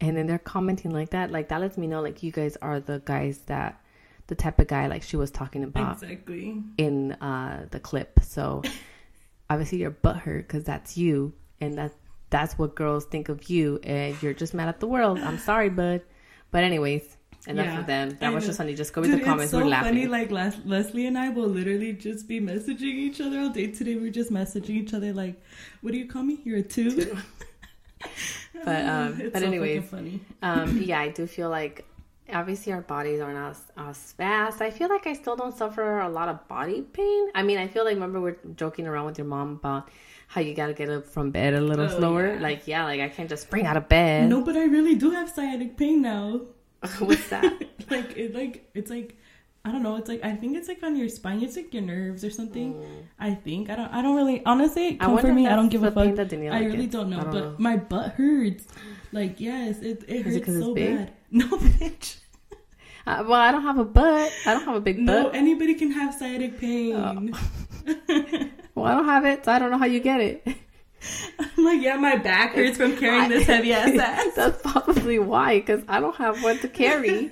[0.00, 1.30] And then they're commenting like that.
[1.30, 3.80] Like, that lets me know, like, you guys are the guys that,
[4.26, 6.60] the type of guy, like, she was talking about exactly.
[6.78, 8.20] in uh, the clip.
[8.22, 8.62] So
[9.50, 11.92] obviously you're butthurt because that's you, and that
[12.32, 15.20] that's what girls think of you, and you're just mad at the world.
[15.20, 16.00] I'm sorry, bud.
[16.50, 17.16] But anyways,
[17.46, 18.10] enough Yeah, of them.
[18.20, 18.48] That I was know.
[18.48, 18.74] just funny.
[18.74, 19.52] Just go read Dude, the comments.
[19.52, 19.90] So We're laughing.
[19.94, 20.06] funny.
[20.06, 23.94] Like Les- Leslie and I will literally just be messaging each other all day today.
[23.96, 25.40] We're just messaging each other like,
[25.82, 26.40] "What do you call me?
[26.44, 27.16] You're a two.
[28.64, 30.20] But, um, It's but so anyways, funny.
[30.42, 31.84] um, yeah, I do feel like
[32.32, 34.60] obviously our bodies aren't as, as fast.
[34.60, 37.28] I feel like I still don't suffer a lot of body pain.
[37.34, 39.88] I mean, I feel like remember we're joking around with your mom about
[40.32, 42.34] how you gotta get up from bed a little Oh, slower.
[42.34, 42.40] yeah.
[42.40, 44.30] Like, yeah, like I can't just spring out of bed.
[44.30, 46.40] No, but I really do have sciatic pain now.
[47.00, 47.44] What's that?
[47.90, 49.14] like it, like it's like
[49.62, 49.96] I don't know.
[49.96, 51.42] It's like I think it's like on your spine.
[51.42, 52.82] It's like your nerves or something.
[53.20, 53.92] I think I don't.
[53.92, 54.94] I don't really honestly.
[54.96, 55.00] Mm.
[55.00, 55.46] Come for me.
[55.46, 56.08] I don't give a fuck.
[56.08, 56.92] I really gets.
[56.96, 57.20] don't know.
[57.20, 57.54] Don't but know.
[57.58, 58.64] my butt hurts.
[59.12, 61.12] Like yes, it it it hurts it's so bad.
[61.30, 62.16] No, bitch.
[63.06, 64.32] Uh, well, I don't have a butt.
[64.46, 65.04] I don't have a big butt.
[65.04, 67.34] No, anybody can have sciatic pain.
[68.74, 70.46] Well, I don't have it, so I don't know how you get it.
[71.38, 74.32] I'm like, yeah, my back hurts from carrying this heavy ass ass.
[74.36, 77.30] That's probably why, because I don't have one to carry.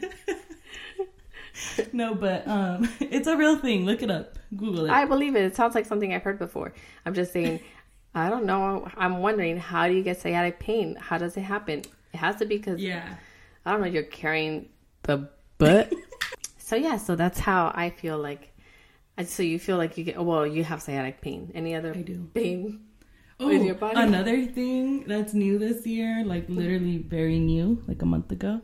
[1.92, 3.85] No, but um, it's a real thing.
[3.85, 4.38] Look it up.
[4.57, 4.90] Google it.
[4.90, 5.44] I believe it.
[5.44, 6.72] It sounds like something I've heard before.
[7.05, 7.61] I'm just saying,
[8.14, 8.88] I don't know.
[8.96, 10.96] I'm wondering, how do you get sciatic pain?
[10.96, 11.81] How does it happen?
[12.12, 13.14] It has to be because, yeah.
[13.64, 14.68] I don't know, you're carrying
[15.03, 15.92] the butt.
[16.59, 18.49] so, yeah, so that's how I feel like.
[19.27, 21.53] So you feel like you get, well, you have sciatic pain.
[21.55, 22.29] Any other I do.
[22.33, 22.87] pain?
[23.38, 23.99] Oh, your body?
[24.01, 28.61] another thing that's new this year, like literally very new, like a month ago.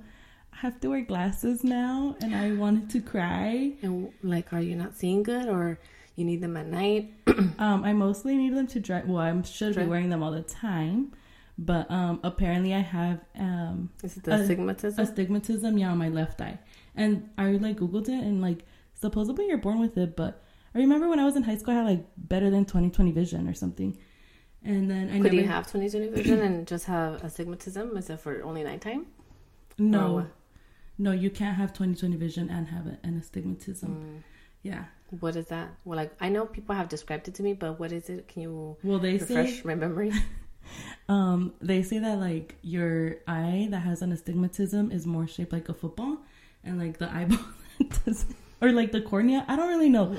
[0.53, 3.73] I have to wear glasses now, and I wanted to cry.
[3.83, 5.79] And like, are you not seeing good, or
[6.17, 7.13] You need them at night.
[7.59, 9.03] um, I mostly need them to dry.
[9.05, 11.13] Well, I should be wearing them all the time,
[11.59, 14.99] but um, apparently I have um Is it the astigmatism?
[15.05, 16.59] astigmatism, yeah, on my left eye,
[16.95, 18.65] and I like googled it and like
[19.07, 20.33] supposedly you're born with it, but
[20.75, 23.49] I remember when I was in high school, I had like better than 20/20 vision
[23.49, 23.97] or something,
[24.64, 27.97] and then I Could never you have 20/20 vision and just have astigmatism?
[27.97, 29.03] Is it for only nighttime?
[29.79, 30.27] No, what?
[30.99, 33.90] no, you can't have 20/20 vision and have an astigmatism.
[33.90, 34.23] Mm.
[34.62, 34.85] Yeah,
[35.21, 35.69] What is that?
[35.85, 38.27] Well, like I know people have described it to me, but what is it?
[38.27, 40.11] Can you well they refresh say my memory?
[41.09, 45.69] um they say that like your eye that has an astigmatism is more shaped like
[45.69, 46.14] a football,
[46.64, 47.47] and like the eyeball
[48.05, 49.45] doesn't, or like the cornea.
[49.49, 50.16] I don't really know.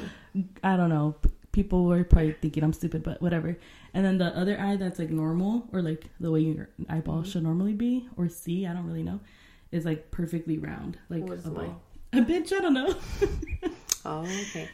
[0.63, 1.15] I don't know.
[1.51, 3.57] People were probably thinking I'm stupid, but whatever.
[3.93, 7.29] And then the other eye that's like normal, or like the way your eyeball Mm-hmm.
[7.31, 9.19] should normally be, or see, I don't really know,
[9.71, 11.63] is like perfectly round, like a the ball.
[11.63, 11.71] way?
[12.13, 12.95] A bitch, I don't know.
[14.09, 14.69] Oh, okay.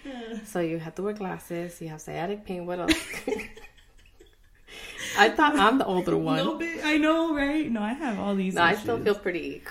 [0.46, 1.82] So you have to wear glasses.
[1.82, 2.68] You have sciatic pain.
[2.68, 2.94] What else?
[5.18, 6.38] I thought I'm the older one.
[6.38, 7.70] No, I know, right?
[7.72, 8.54] No, I have all these.
[8.54, 9.64] No, I still feel pretty.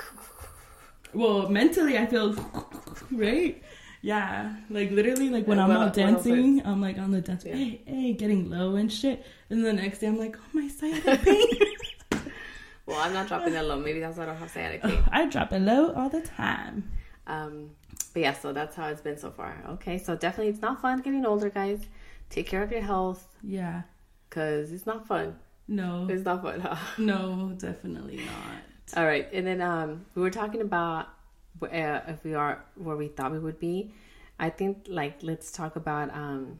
[1.14, 1.96] well mentally.
[1.96, 2.35] I feel
[3.12, 3.62] right.
[4.05, 7.45] Yeah, like literally, like when Yeah, I'm what- out dancing, I'm like on the dance,
[7.45, 7.55] Yeah.
[7.55, 9.25] hey, hey, getting low and shit.
[9.49, 11.47] And the next day, I'm like, oh my sciatic pain.
[12.85, 13.79] Well, I'm not dropping that low.
[13.79, 14.99] Maybe that's why I don't have sciatic pain.
[15.12, 16.91] I drop it low all the time.
[17.29, 17.71] Um,
[18.12, 19.57] but yeah, so that's how it's been so far.
[19.75, 21.81] Okay, so definitely it's not fun getting older, guys.
[22.29, 23.83] Take care of your health Yeah.
[24.29, 25.37] because it's not fun.
[25.69, 26.09] No.
[26.11, 26.59] It's not fun.
[26.61, 26.75] Huh?
[26.99, 28.97] No, definitely not.
[28.99, 31.09] All right, and then um, we were talking about
[31.64, 33.92] uh, if we are where we thought we would be.
[34.38, 36.59] I think like let's talk about um,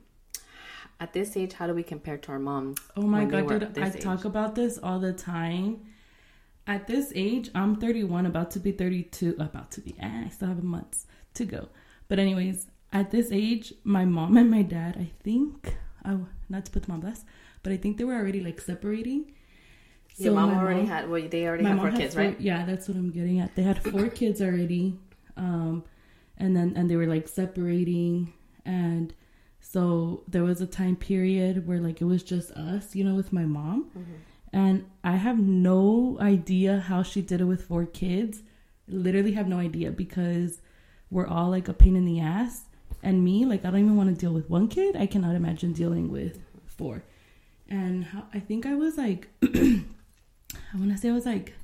[1.01, 2.79] at this age, how do we compare to our moms?
[2.97, 5.81] Oh my god, dude, I this talk about this all the time.
[6.65, 9.97] At this age, I'm 31, about to be 32, about to be.
[9.99, 11.69] Eh, I still have months to go.
[12.07, 16.71] But anyways, at this age, my mom and my dad, I think, oh, not to
[16.71, 17.27] put them on blast,
[17.65, 19.33] but I think they were already like separating.
[20.19, 21.09] Your mom already had.
[21.09, 22.41] Well, they already have four had kids, four- right?
[22.41, 23.55] Yeah, that's what I'm getting at.
[23.57, 24.99] They had four kids already,
[25.37, 25.85] um,
[26.39, 28.33] and then and they were like separating,
[28.65, 29.15] and
[29.61, 33.33] so there was a time period where like it was just us, you know, with
[33.33, 34.13] my mom, Mm-hmm.
[34.53, 38.43] and I have no idea how she did it with four kids.
[38.89, 40.61] Literally have no idea because
[41.11, 42.65] we're all like a pain in the ass,
[43.03, 44.95] and me like I don't even want to deal with one kid.
[44.97, 47.03] I cannot imagine dealing with four,
[47.69, 49.29] and how, I think I was like.
[50.55, 51.55] I want to say I was like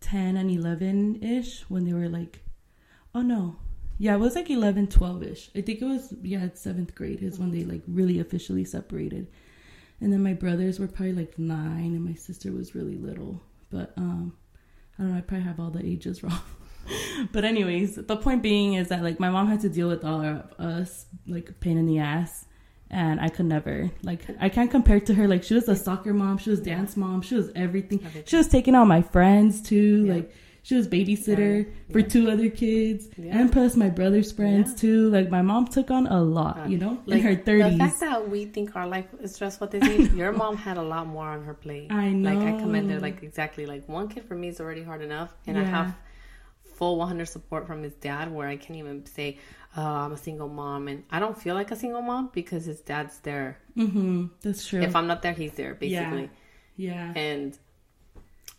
[0.00, 2.40] 10 and 11 ish when they were like,
[3.14, 3.56] oh no.
[3.98, 5.50] Yeah, it was like 11, 12 ish.
[5.56, 9.28] I think it was, yeah, seventh grade is when they like really officially separated.
[10.00, 13.40] And then my brothers were probably like nine and my sister was really little.
[13.70, 14.36] But, um,
[14.98, 16.40] I don't know, I probably have all the ages wrong.
[17.32, 20.20] but, anyways, the point being is that like my mom had to deal with all
[20.20, 22.44] of us, like pain in the ass.
[22.90, 25.26] And I could never, like, I can't compare to her.
[25.26, 27.98] Like, she was a soccer mom, she was dance mom, she was everything.
[28.04, 28.22] Everything.
[28.26, 30.04] She was taking out my friends too.
[30.04, 30.14] Yeah.
[30.14, 31.92] Like she was babysitter Yeah.
[31.92, 32.06] for Yeah.
[32.08, 33.38] two other kids, Yeah.
[33.38, 35.10] and plus my brother's friends too.
[35.10, 37.78] Like my mom took on a lot, you know, Like, in her The thirties.
[37.78, 41.06] fact that we think our life is stressful at this your mom had a lot
[41.08, 41.90] more on her plate.
[41.92, 42.34] I know.
[42.34, 43.00] Like I commend her.
[43.00, 43.66] Like exactly.
[43.66, 45.96] Like one kid for me is already hard enough, and I have
[46.76, 48.32] full 100 support from his dad.
[48.32, 49.38] Where I can't even say,
[49.76, 52.80] "Oh, I'm a single mom," and I don't feel like a single mom because his
[52.80, 53.58] dad's there.
[53.76, 54.26] Mm-hmm.
[54.42, 54.80] That's true.
[54.82, 56.30] If I'm not there, he's there basically,
[56.76, 57.12] yeah.
[57.14, 57.20] yeah.
[57.20, 57.58] and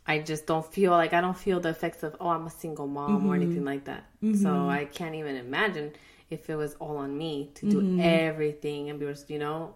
[0.05, 2.87] I just don't feel like I don't feel the effects of oh I'm a single
[2.87, 3.29] mom Mm-hmm.
[3.29, 4.05] or anything like that.
[4.43, 5.93] So I can't even imagine
[6.29, 7.99] if it was all on me to do Mm-hmm.
[8.01, 9.73] everything and be you know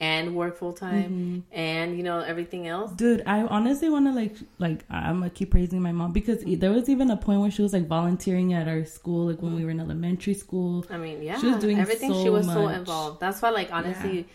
[0.00, 1.58] and work full time Mm-hmm.
[1.58, 2.92] and you know everything else.
[2.92, 6.54] Dude, I honestly want to like like I'm gonna keep praising my mom because e-
[6.54, 9.54] there was even a point where she was like volunteering at our school, like when
[9.56, 10.84] we were in elementary school.
[10.90, 12.12] I mean, yeah, She was doing everything.
[12.12, 13.18] so she was so involved.
[13.20, 14.28] That's why, like, honestly,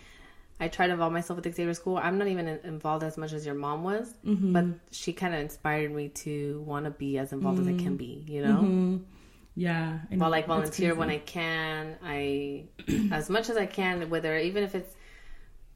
[0.60, 1.96] I try to involve myself with Xavier School.
[1.96, 4.52] I'm not even involved as much as your mom was, Mm-hmm.
[4.52, 7.96] but she kind of inspired me to want to be as involved as I can
[7.96, 8.22] be.
[8.28, 8.96] You know, Mm-hmm.
[9.56, 10.24] Yeah, I know.
[10.26, 11.10] I'll like volunteer when.
[11.10, 11.96] I can.
[12.04, 12.64] I
[13.12, 14.94] as much as I can, whether even if it's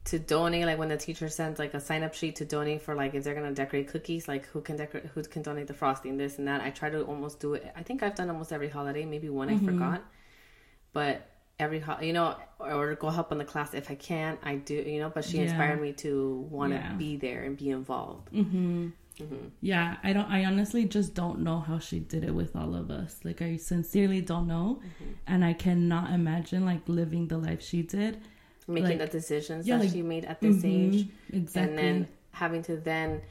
[0.05, 2.95] to donate, like when the teacher sends like a sign up sheet to donate for
[2.95, 6.17] like if they're gonna decorate cookies, like who can decorate, who can donate the frosting,
[6.17, 6.61] this and that.
[6.61, 7.71] I try to almost do it.
[7.75, 9.05] I think I've done almost every holiday.
[9.05, 9.67] Maybe one Mm-hmm.
[9.69, 10.03] I forgot,
[10.93, 14.37] but every ho- you know, or go help in the class if I can.
[14.41, 15.09] I do, you know.
[15.13, 15.43] But she Yeah.
[15.43, 16.93] inspired me to want to Yeah.
[16.93, 18.29] be there and be involved.
[19.59, 20.29] Yeah, I don't.
[20.31, 23.19] I honestly just don't know how she did it with all of us.
[23.25, 25.11] Like, I sincerely don't know, Mm-hmm.
[25.27, 28.21] and I cannot imagine like living the life she did.
[28.69, 31.05] Making Like- the decisions yeah, that like- she made at this age.
[31.05, 31.61] Mhm, exactly.
[31.69, 33.21] and then having to then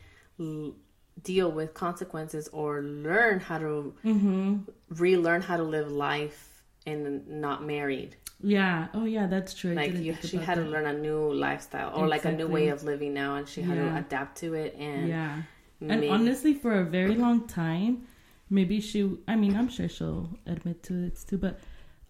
[0.41, 0.75] l-
[1.23, 4.57] deal with consequences or learn how to Mm-hmm.
[4.91, 8.87] relearn how to live life and not married Yeah.
[8.95, 9.27] Oh, yeah.
[9.27, 9.75] That's true.
[9.75, 12.85] Like you, she had to learn a new lifestyle or like a new way of
[12.85, 13.91] living now, and she had Yeah.
[13.91, 14.77] to adapt to it.
[14.79, 15.43] And Yeah.
[15.81, 18.07] And make- honestly, for a very long time,
[18.49, 19.01] maybe she.
[19.27, 21.59] I mean, I'm sure she'll admit to it too, but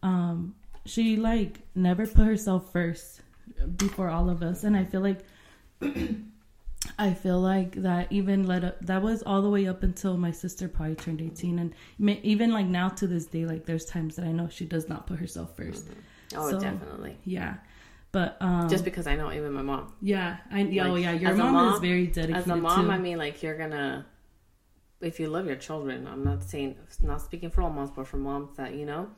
[0.02, 0.54] um,
[0.88, 3.20] she like never put herself first
[3.76, 5.20] before all of us, and I feel like.
[6.98, 10.30] I feel like that even led up that was all the way up until my
[10.30, 11.74] sister probably turned 18 and
[12.22, 15.06] even like now to this day like there's times that I know she does not
[15.06, 15.88] put herself 1st
[16.36, 17.18] oh, so- definitely.
[17.24, 17.54] Yeah.
[18.10, 19.92] But um Just because I know even my mom.
[20.00, 22.90] yeah, I yeah, oh yeah, your mom, mom- is very dedicated As a mom, too.
[22.90, 24.06] I mean, like you're gonna,
[25.00, 28.16] if you love your children, I'm not saying, not speaking for all moms, but for
[28.16, 29.10] moms that you know,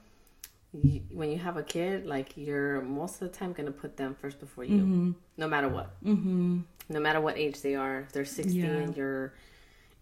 [0.72, 4.14] you, when you have a kid, like you're most of the time gonna put them
[4.14, 5.14] first before you, Mhm.
[5.37, 6.64] no matter what, Mhm.
[6.88, 8.00] no matter what age they are.
[8.00, 8.66] If they're 60 Yeah.
[8.66, 9.35] and you're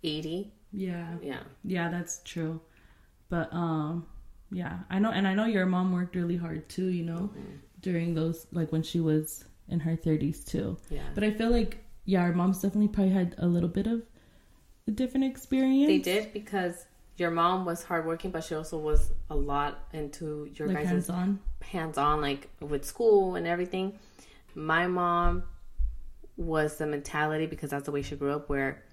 [0.02, 1.16] 80, Yeah.
[1.22, 2.60] yeah, Yeah, that's true.
[3.28, 4.06] But um
[4.50, 7.30] yeah, I know and I know your mom worked really hard too, you know,
[7.80, 10.76] during those like when she was in her 30s too.
[10.90, 11.02] yeah.
[11.14, 14.02] But I feel like yeah, our moms definitely probably had a little bit of
[14.86, 15.88] a different experience.
[15.88, 16.86] They did because
[17.18, 21.10] your mom was hardworking, but she also was a lot into your like guys' hands
[21.10, 21.40] on.
[21.60, 23.98] hands on, like with school and everything.
[24.54, 25.42] My mom
[26.36, 28.84] was the mentality because that's the way she grew up, where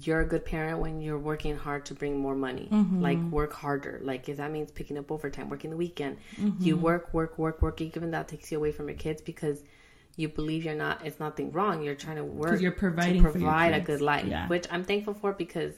[0.00, 2.68] you're a good parent when you're working hard to bring more money.
[2.70, 3.00] Mm-hmm.
[3.00, 3.98] Like work harder.
[4.02, 6.62] Like if that means picking up overtime, working the weekend, mm-hmm.
[6.62, 7.80] you work, work, work, work.
[7.80, 9.62] Even that takes you away from your kids because
[10.16, 11.06] you believe you're not.
[11.06, 11.82] It's nothing wrong.
[11.82, 14.48] You're trying to work you're providing to provide a good life, Yeah.
[14.48, 15.74] which I'm thankful for because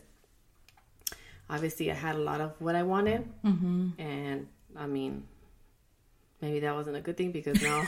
[1.51, 4.01] obviously I had a lot of what I wanted, mm-hmm.
[4.01, 5.25] and I mean,
[6.41, 7.87] maybe that wasn't a good thing because now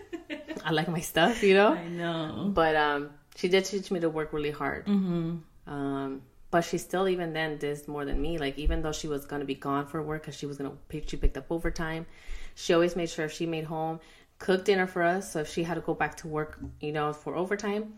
[0.64, 1.74] I like my stuff, you know.
[1.74, 2.50] I know.
[2.54, 4.86] But um, she did teach me to work really hard.
[4.86, 5.36] Mm-hmm.
[5.66, 8.38] Um, but she still even then did more than me.
[8.38, 11.10] Like even though she was gonna be gone for work because she was gonna pick,
[11.10, 12.06] she picked up overtime.
[12.54, 13.98] She always made sure if she made home,
[14.38, 15.32] cooked dinner for us.
[15.32, 17.94] So if she had to go back to work, you know, for overtime,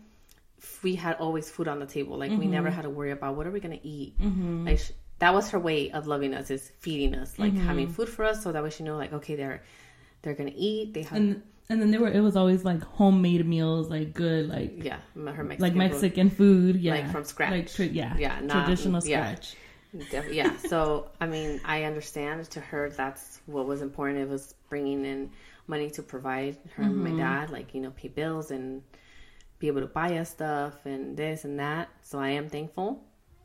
[0.83, 2.17] we had always food on the table.
[2.17, 2.75] Like we never mm-hmm.
[2.75, 4.19] had to worry about what are we gonna eat.
[4.19, 4.65] Mm-hmm.
[4.67, 7.65] Like sh- that was her way of loving us is feeding us, like mm-hmm.
[7.65, 9.63] having food for us, so that way she know like okay they're
[10.21, 10.93] they're gonna eat.
[10.93, 14.49] They have And and then there were it was always like homemade meals, like good
[14.49, 15.75] like yeah her Mexican like.
[15.75, 17.51] Mexican food, yeah, Like from scratch.
[17.51, 19.35] like tra- yeah, Yeah, not- traditional yeah.
[19.35, 19.55] scratch.
[20.31, 25.05] Yeah so i mean i understand to her that's what was important it was bringing
[25.05, 25.31] in
[25.65, 28.83] money to provide her and my dad like you know pay bills and
[29.59, 33.03] be able to buy us stuff and this and that so i am thankful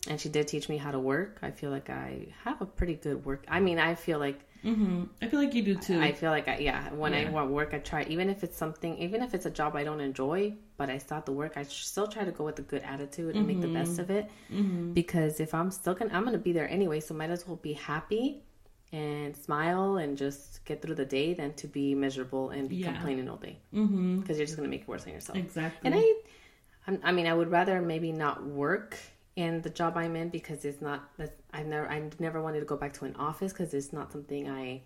[0.09, 2.95] and she did teach me how to work i feel like i have a pretty
[2.95, 5.99] good work i mean i feel like hmm I feel like you do too.
[6.01, 7.31] I feel like I, yeah, when I Yeah.
[7.31, 10.01] want work, I try even if it's something, even if it's a job I don't
[10.01, 11.55] enjoy, but I have to work.
[11.57, 14.31] I still try to go with a good attitude and make the best of it.
[14.53, 14.93] Mm-hmm.
[14.93, 17.73] Because if I'm still gonna, I'm gonna be there anyway, so might as well be
[17.73, 18.45] happy
[18.93, 22.93] and smile and just get through the day than to be miserable and be Yeah.
[22.93, 24.21] complaining all day mm-hmm.
[24.21, 25.39] because you're just gonna make it worse on yourself.
[25.39, 25.81] Exactly.
[25.85, 28.99] And I, I'm- mean, I would rather maybe not work
[29.37, 31.09] in the job I'm in because it's not.
[31.17, 34.13] That's, I've never, I never wanted to go back to an office because it's not
[34.13, 34.83] something I.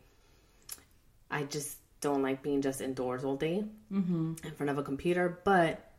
[1.28, 4.34] I just don't like being just indoors all day mm-hmm.
[4.44, 5.90] in front of a computer, but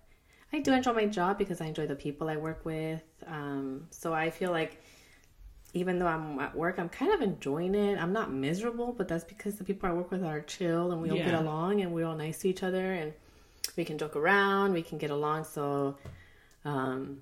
[0.54, 3.04] I do enjoy my job because I enjoy the people I work with.
[3.26, 4.82] Um, so I feel like
[5.78, 7.98] even though I'm at work, I'm kind of enjoying it.
[7.98, 11.10] I'm not miserable, but that's because the people I work with are chill and we
[11.10, 13.14] all get along and we're all nice to each other and
[13.76, 15.44] we can joke around, we can get along.
[15.44, 15.98] So
[16.66, 17.22] um,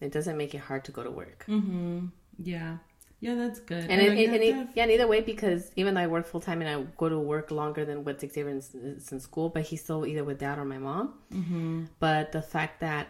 [0.00, 1.44] it doesn't make it hard to go to work.
[1.48, 2.06] Mm-hmm.
[2.38, 2.78] Yeah.
[3.20, 3.84] Yeah, that's good.
[3.88, 5.94] And, I it, know you it, have and it, yeah, and either way, because even
[5.94, 8.74] though I work full time and I go to work longer than what Xavier is,
[8.74, 11.14] is in school, but he's still either with dad or my mom.
[11.32, 11.84] Mm-hmm.
[12.00, 13.06] But the fact that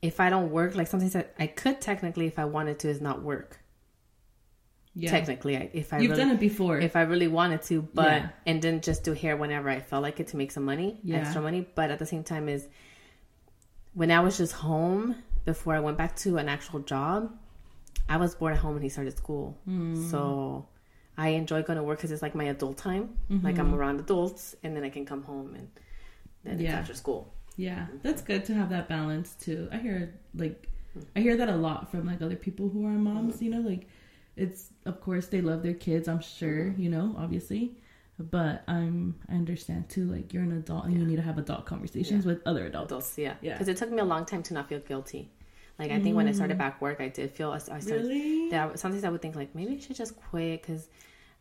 [0.00, 3.02] if I don't work, like something that I could technically, if I wanted to, is
[3.02, 3.60] not work.
[4.96, 5.10] Yeah.
[5.10, 6.78] Technically, I, if I You've really, done it before.
[6.78, 8.28] if I really wanted to, but Yeah.
[8.46, 11.18] and then just do hair whenever I felt like it to make some money, Yeah.
[11.18, 11.66] extra money.
[11.74, 12.68] But at the same time, is
[13.92, 17.32] when I was just home before I went back to an actual job,
[18.08, 19.58] I was bored at home when he started school.
[19.68, 20.10] Mm.
[20.10, 20.66] So
[21.16, 23.16] I enjoy going to work because it's like my adult time.
[23.30, 25.68] Like I'm around adults, and then I can come home and
[26.44, 26.64] then Mm-hmm.
[26.64, 26.78] Yeah.
[26.78, 27.32] after school.
[27.56, 29.68] Yeah, that's good to have that balance too.
[29.72, 30.68] I hear like
[31.16, 33.86] I hear that a lot from like other people who are moms, you know, like
[34.36, 36.82] it's of course they love their kids, I'm sure, mm-hmm.
[36.82, 37.76] you know, obviously.
[38.18, 41.66] But I'm I understand too like you're an adult and you need to have adult
[41.66, 42.92] conversations with other adults.
[42.92, 43.52] Adults, yeah, Yeah.
[43.52, 45.30] Because it took me a long time to not feel guilty.
[45.78, 46.58] Like I think when I started mm.
[46.58, 48.48] back work, I did feel I started Really?
[48.50, 50.88] that sometimes I would think like maybe I should just quit because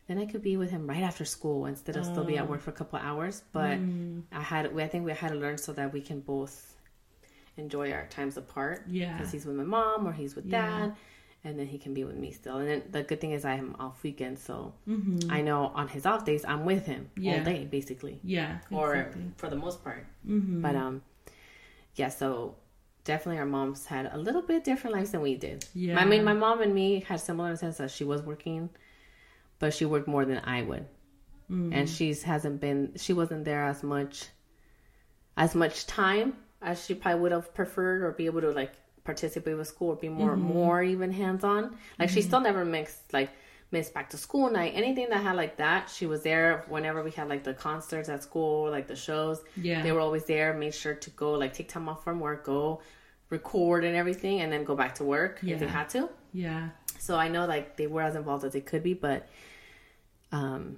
[0.07, 2.59] then I could be with him right after school instead of still be at work
[2.61, 2.63] oh.
[2.63, 3.43] for a couple of hours.
[3.51, 4.23] But mm.
[4.31, 6.75] I had I think we had to learn so that we can both
[7.57, 8.85] enjoy our times apart.
[8.87, 9.15] Yeah.
[9.15, 10.67] because he's with my mom or he's with Yeah.
[10.67, 10.95] dad,
[11.45, 12.57] and then he can be with me still.
[12.57, 15.29] And then the good thing is I am off weekends, so Mm-hmm.
[15.31, 17.37] I know on his off days I'm with him Yeah.
[17.39, 18.59] all day basically, Yeah.
[18.71, 19.23] or exactly.
[19.37, 20.05] for the most part.
[20.27, 20.61] Mhm.
[20.61, 21.01] But um,
[21.95, 22.09] yeah.
[22.09, 22.55] So
[23.03, 25.65] definitely our moms had a little bit different lives than we did.
[25.75, 25.99] Yeah.
[25.99, 28.69] I mean, my mom and me had similar in the sense that she was working,
[29.59, 30.85] but she worked more than I would,
[31.51, 31.73] Mm.
[31.73, 32.93] and she's hasn't been.
[32.95, 34.27] She wasn't there as much,
[35.35, 38.71] as much time as she probably would have preferred, or be able to like
[39.03, 40.53] participate with school, or be more Mm-hmm.
[40.53, 41.75] more even hands on.
[41.99, 43.29] Like she still never mixed like
[43.71, 45.89] missed back to school night, anything that had like that.
[45.89, 49.41] She was there whenever we had like the concerts at school, like the shows.
[49.59, 49.81] Yeah.
[49.81, 50.53] They were always there.
[50.53, 52.81] Made sure to go like take time off from work, go
[53.29, 56.07] record and everything, and then go back to work if they had to.
[56.33, 56.69] Yeah.
[56.99, 59.27] So I know like they were as involved as they could be, but
[60.31, 60.77] um,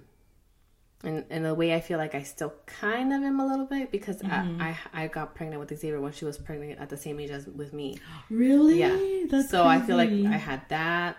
[1.05, 3.91] in in a way I feel like I still kind of am a little bit
[3.91, 4.61] because Mm-hmm.
[4.61, 7.29] I, I I got pregnant with Xavier when she was pregnant at the same age
[7.31, 7.99] as with me.
[8.29, 8.79] Really?
[8.79, 8.97] Yeah.
[9.29, 10.09] That's so I feel like.
[10.25, 11.17] I had that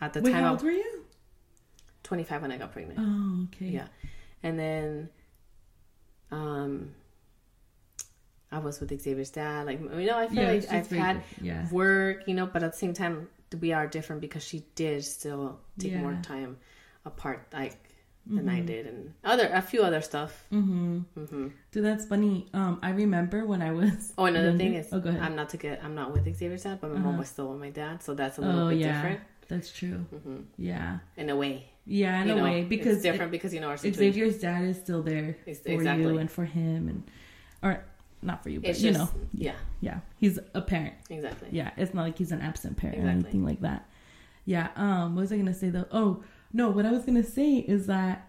[0.00, 1.04] at the Wait, time how old were you?
[2.02, 2.98] 25 when I got pregnant.
[3.00, 3.66] Oh, okay.
[3.72, 3.88] Yeah.
[4.42, 5.10] And then
[6.30, 6.94] um
[8.50, 9.66] I was with Xavier's dad.
[9.66, 11.68] Like you know, I feel Yeah, like I've had yeah.
[11.70, 13.28] work, you know, but at the same time
[13.60, 16.58] we are different because she did still take more time
[17.04, 17.78] apart like
[18.28, 20.44] than I did and other a few other stuff.
[20.52, 20.98] Mm-hmm.
[21.18, 21.48] Mm-hmm.
[21.72, 22.46] Dude, that's funny.
[22.52, 24.12] Um, I remember when I was.
[24.18, 25.22] Oh, another younger- thing is Oh, go ahead.
[25.22, 27.18] I'm not to get I'm not with Xavier's dad, but my mom Uh-huh.
[27.20, 28.92] was still with my dad, so that's a little Oh, bit yeah.
[28.94, 29.98] different That's true.
[30.12, 30.98] hmm Yeah.
[31.16, 31.70] in a way.
[31.86, 34.12] Yeah, in you a know, way, it's because different because you know our situation.
[34.12, 36.04] Xavier's dad is still there for exactly.
[36.04, 37.02] you and for him, and
[37.62, 37.82] or
[38.20, 40.94] not for you, but It's you just know, yeah, yeah, he's a parent.
[41.08, 41.48] exactly.
[41.50, 43.88] Yeah, it's not like he's an absent parent or anything like that.
[44.44, 44.68] Yeah.
[44.76, 45.86] Um, what was I gonna say though?
[45.90, 48.28] Oh no, what I was gonna say is that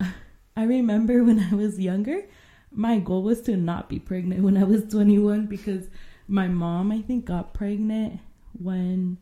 [0.56, 2.22] I remember when I was younger,
[2.70, 5.88] my goal was to not be pregnant when I was 21 because
[6.28, 8.20] my mom, I think, got pregnant
[8.58, 9.18] when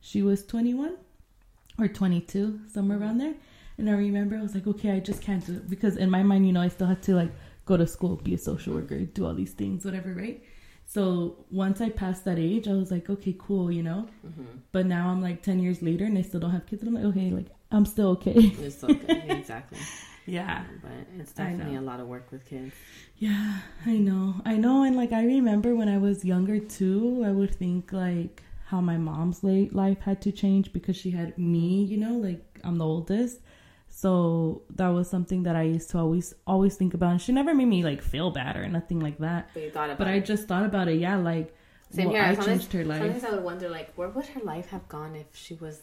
[0.00, 0.96] she was 21
[1.78, 3.34] or 22, somewhere around there.
[3.76, 6.22] And I remember I was like, okay, I just can't do it because in my
[6.22, 7.32] mind, you know, I still had to like
[7.66, 10.42] go to school, be a social worker, do all these things, whatever, right?
[10.86, 14.08] So once I passed that age, I was like, okay, cool, you know.
[14.22, 16.82] hmm But now I'm like 10 years later and I still don't have kids.
[16.82, 18.32] And I'm like, okay, like I'm still okay.
[18.34, 19.22] It's so good.
[19.40, 19.78] exactly.
[20.26, 20.64] yeah.
[20.82, 22.74] But it's definitely a lot of work with kids.
[23.18, 24.34] Yeah, I know.
[24.44, 24.82] I know.
[24.84, 28.96] And like, I remember when I was younger too, I would think like how my
[28.96, 32.84] mom's late life had to change because she had me, you know, like I'm the
[32.86, 33.40] oldest.
[33.88, 37.10] So that was something that I used to always, always think about.
[37.12, 39.50] And she never made me like feel bad or nothing like that.
[39.54, 40.98] But you thought about But I just thought about it.
[40.98, 41.54] Yeah, like,
[41.90, 42.24] Same well, here.
[42.24, 43.00] I Sometimes- changed her life.
[43.02, 45.80] Sometimes I would wonder, like, where would her life have gone if she was,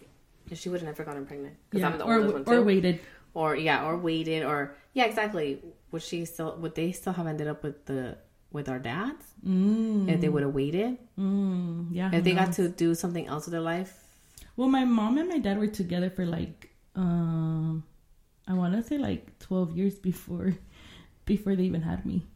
[0.58, 1.56] she would have never gotten pregnant?
[1.70, 3.00] Because Yeah, I'm the or, oldest one or waited.
[3.34, 5.60] or yeah, or waited, or yeah, exactly.
[5.92, 6.56] Would she still?
[6.60, 8.18] Would they still have ended up with the
[8.52, 10.98] with our dads Mm, if they would have waited?
[11.18, 12.12] mm, yeah.
[12.14, 13.98] If they got to do something else with their life?
[14.58, 17.84] Well, my mom and my dad were together for like, um,
[18.48, 20.54] I want to say like twelve years before,
[21.26, 22.28] before they even had me.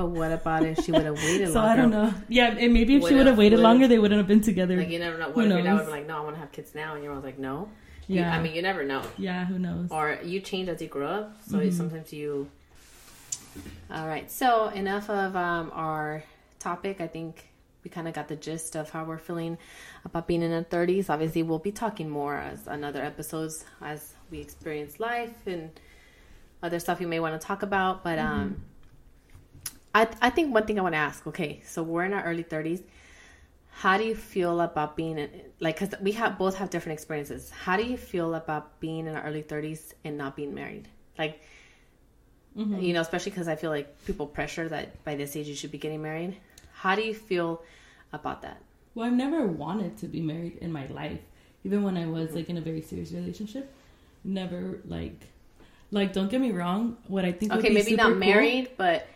[0.00, 1.72] But what about if she would have waited So longer?
[1.72, 2.14] I don't know.
[2.28, 4.76] Yeah, and maybe if she would have waited would've- longer, they wouldn't have been together.
[4.78, 5.26] Like you never know.
[5.26, 5.86] Who What if your dad would knows?
[5.86, 7.68] be like, "No, I want to have kids now," and your mom's like, "No."
[8.08, 9.02] You- yeah, I mean, you never know.
[9.18, 9.44] yeah.
[9.44, 9.88] Who knows?
[9.90, 11.72] Or you change as you grow up, so Mhm.
[11.72, 12.48] sometimes you.
[13.92, 14.30] All right.
[14.30, 16.22] So enough of um, our
[16.58, 17.00] topic.
[17.02, 17.48] I think
[17.84, 19.58] we kind of got the gist of how we're feeling
[20.04, 21.10] about being in our thirties.
[21.10, 25.70] Obviously, we'll be talking more as another episodes as we experience life and
[26.62, 28.02] other stuff you may want to talk about.
[28.04, 28.62] But um,
[29.94, 31.26] I I think one thing I want to ask.
[31.26, 32.82] Okay, so we're in our early thirties.
[33.70, 35.78] How do you feel about being in, like?
[35.78, 37.50] Because we have both have different experiences.
[37.50, 40.88] How do you feel about being in our early thirties and not being married?
[41.18, 41.40] Like,
[42.56, 42.82] Mhm.
[42.82, 45.70] you know, especially because I feel like people pressure that by this age you should
[45.70, 46.36] be getting married.
[46.72, 47.62] How do you feel
[48.12, 48.60] about that?
[48.94, 51.20] Well, I've never wanted to be married in my life,
[51.64, 53.72] even when I was like in a very serious relationship.
[54.24, 55.28] Never like,
[55.90, 56.96] like don't get me wrong.
[57.08, 59.06] What I think would Okay, be maybe super not cool, married, but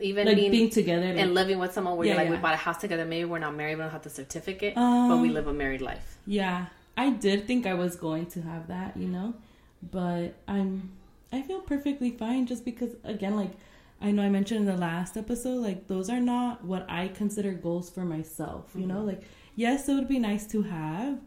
[0.00, 2.36] even like being, being, together, like, and living with someone where Yeah, you're like, we
[2.38, 3.04] bought a house together.
[3.04, 5.80] Maybe we're not married, we don't have the certificate, but we Um, live a married
[5.80, 6.18] life.
[6.26, 6.66] Yeah,
[6.96, 9.34] I did think I was going to have that, you know,
[9.90, 10.90] but I'm
[11.32, 13.52] I feel perfectly fine just because again like
[14.02, 17.52] I know I mentioned in the last episode like those are not what I consider
[17.52, 19.02] goals for myself, you know?
[19.02, 19.22] Like
[19.56, 21.18] yes, it would be nice to have,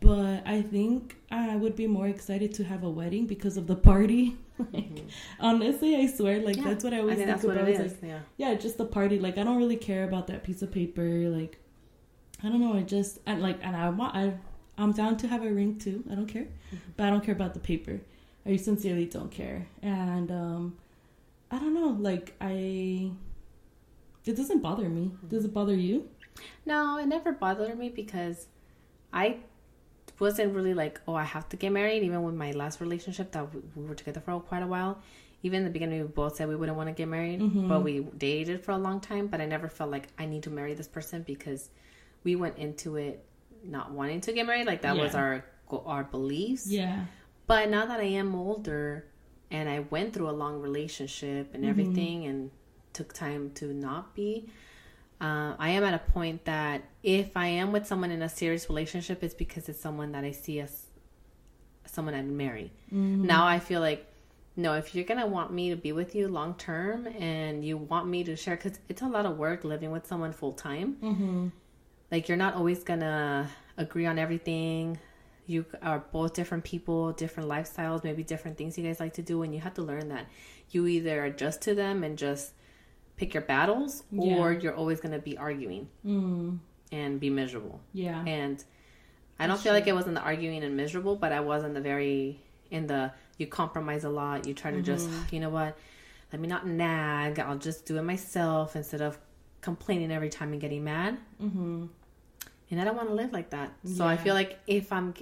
[0.00, 3.76] but I think I would be more excited to have a wedding because of the
[3.76, 4.36] party.
[4.72, 5.08] Like mm-hmm.
[5.40, 7.68] honestly, I swear like Yeah, that's what I I always think think about.
[7.68, 8.02] it is, is.
[8.02, 8.20] like, yeah.
[8.36, 9.18] yeah, just the party.
[9.18, 11.02] Like I don't really care about that piece of paper.
[11.02, 11.58] Like
[12.42, 12.74] I don't know.
[12.74, 14.34] I just and like and I want I
[14.78, 16.04] I'm down to have a ring too.
[16.10, 16.76] I don't care, mm-hmm.
[16.96, 18.00] but I don't care about the paper.
[18.46, 19.66] I sincerely don't care.
[19.82, 20.76] And um
[21.50, 21.96] I don't know.
[21.98, 23.10] Like I,
[24.24, 25.12] it doesn't bother me.
[25.28, 25.46] Does mm-hmm.
[25.46, 26.08] it bother you?
[26.64, 28.46] No, it never bothered me because
[29.12, 29.38] I
[30.20, 32.02] wasn't really like, oh, I have to get married.
[32.02, 35.00] Even with my last relationship, that we- we were together for quite a while.
[35.42, 37.68] Even in the beginning, we both said we wouldn't want to get married, mm-hmm.
[37.68, 39.26] but we dated for a long time.
[39.26, 41.70] But I never felt like I need to marry this person because
[42.24, 43.24] we went into it
[43.64, 44.66] not wanting to get married.
[44.66, 46.66] Like that was our our beliefs.
[46.66, 47.04] Yeah.
[47.46, 49.06] But now that I am older
[49.50, 51.70] and I went through a long relationship and mm-hmm.
[51.70, 52.50] everything and
[52.92, 54.48] took time to not be,
[55.20, 58.68] uh, I am at a point that if I am with someone in a serious
[58.68, 60.86] relationship, it's because it's someone that I see as
[61.86, 62.72] someone I'd marry.
[63.26, 64.06] Now I feel like,
[64.56, 67.76] no, if you're going to want me to be with you long term and you
[67.76, 70.96] want me to share, because it's a lot of work living with someone full time.
[71.02, 71.48] Mm-hmm.
[72.10, 73.46] Like, you're not always going to
[73.76, 74.98] agree on everything
[75.46, 79.42] you are both different people, different lifestyles, maybe different things you guys like to do,
[79.42, 80.26] and you have to learn that
[80.70, 82.52] you either adjust to them and just
[83.20, 86.58] pick your battles, or you're always going to be arguing Mm.
[86.90, 87.78] and be miserable.
[87.92, 88.24] Yeah.
[88.26, 88.56] And
[89.38, 91.72] I don't feel like it was in the arguing and miserable, but I was in
[91.74, 92.40] the very
[92.70, 94.46] in the you compromise a lot.
[94.48, 95.34] You try to just Mm-hmm.
[95.34, 95.76] you know what,
[96.32, 97.38] let me not nag.
[97.38, 99.18] I'll just do it myself instead of
[99.60, 101.18] complaining every time and getting mad.
[101.42, 101.86] Mm-hmm.
[102.70, 103.72] And I don't want to live like that.
[103.96, 105.12] So I feel like if I'm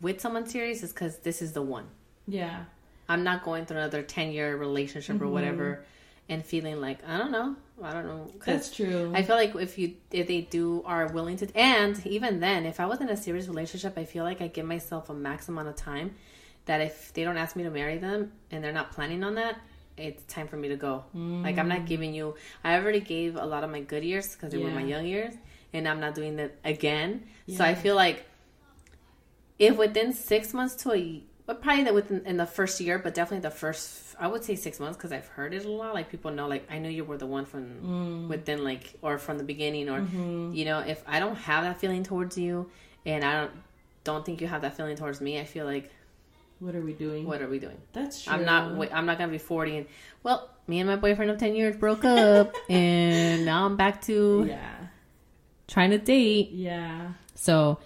[0.00, 1.86] with someone serious, it's because this is the one.
[2.26, 2.64] Yeah.
[3.08, 5.24] I'm not going through another 10 year relationship Mm-hmm.
[5.26, 5.84] or whatever
[6.28, 7.56] and feeling like, I don't know.
[7.82, 8.30] I don't know.
[8.46, 9.12] That's true.
[9.14, 12.80] I feel like if you, if they do, are willing to, and even then, if
[12.80, 15.68] I was in a serious relationship, I feel like I give myself a max amount
[15.68, 16.14] of time
[16.66, 19.58] that if they don't ask me to marry them and they're not planning on that,
[19.96, 21.04] it's time for me to go.
[21.14, 21.86] Like I'm not mm.
[21.86, 22.34] giving you.
[22.64, 25.34] I already gave a lot of my good years because they were my young years,
[25.72, 27.24] and I'm not doing that again.
[27.48, 28.26] So I feel like
[29.58, 33.14] if within six months to a, but probably that within in the first year, but
[33.14, 35.92] definitely the first, I would say six months because I've heard it a lot.
[35.92, 38.28] Like people know, like I knew you were the one from mm.
[38.28, 40.52] within, like or from the beginning, or mm-hmm.
[40.54, 42.70] you know, if I don't have that feeling towards you,
[43.04, 43.50] and I don't
[44.04, 45.90] don't think you have that feeling towards me, I feel like
[46.60, 47.26] what are we doing?
[47.26, 47.76] what are we doing?
[47.92, 48.32] That's true.
[48.32, 48.76] I'm not.
[48.76, 49.86] wait, I'm not gonna be 40 and
[50.22, 54.46] well, me and my boyfriend of 10 years broke up, and now I'm back to
[54.48, 54.76] Yeah.
[55.68, 56.52] trying to date.
[56.52, 57.12] Yeah.
[57.34, 57.78] So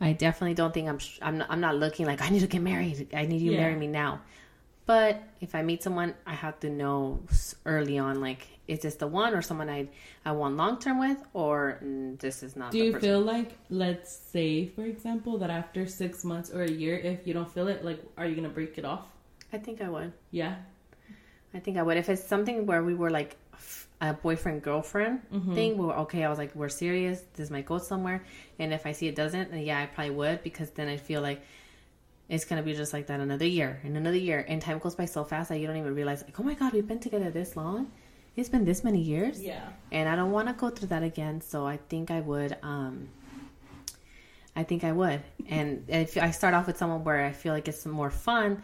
[0.00, 0.98] I definitely don't think I'm.
[1.20, 3.08] I'm not, I'm not looking like I need to get married.
[3.14, 3.62] I need you to Yeah.
[3.62, 4.20] marry me now.
[4.86, 7.20] But if I meet someone, I have to know
[7.66, 9.88] early on, like, is this the one or someone I
[10.24, 12.70] I want long term with, or mm, this is not.
[12.72, 13.08] Do you person.
[13.08, 17.34] feel like, let's say, for example, that after six months or a year, if you
[17.34, 19.04] don't feel it, like, are you gonna break it off?
[19.52, 20.12] I think I would.
[20.30, 20.56] Yeah.
[21.52, 21.96] I think I would.
[21.96, 23.36] If it's something where we were like
[24.00, 25.54] a boyfriend girlfriend Mm-hmm.
[25.54, 26.24] thing, we were okay.
[26.24, 27.22] I was like, we're serious.
[27.34, 28.22] This might go somewhere.
[28.58, 31.20] And if I see it doesn't, then yeah, I probably would because then I feel
[31.20, 31.40] like
[32.28, 35.06] it's gonna be just like that another year and another year, and time goes by
[35.06, 37.56] so fast that you don't even realize like, oh my god, we've been together this
[37.56, 37.90] long.
[38.36, 39.66] It's been this many years, Yeah.
[39.90, 41.40] and I don't want to go through that again.
[41.40, 42.56] So I think I would.
[42.62, 43.08] um
[44.54, 45.22] I think I would.
[45.48, 48.62] And if I start off with someone where I feel like it's more fun,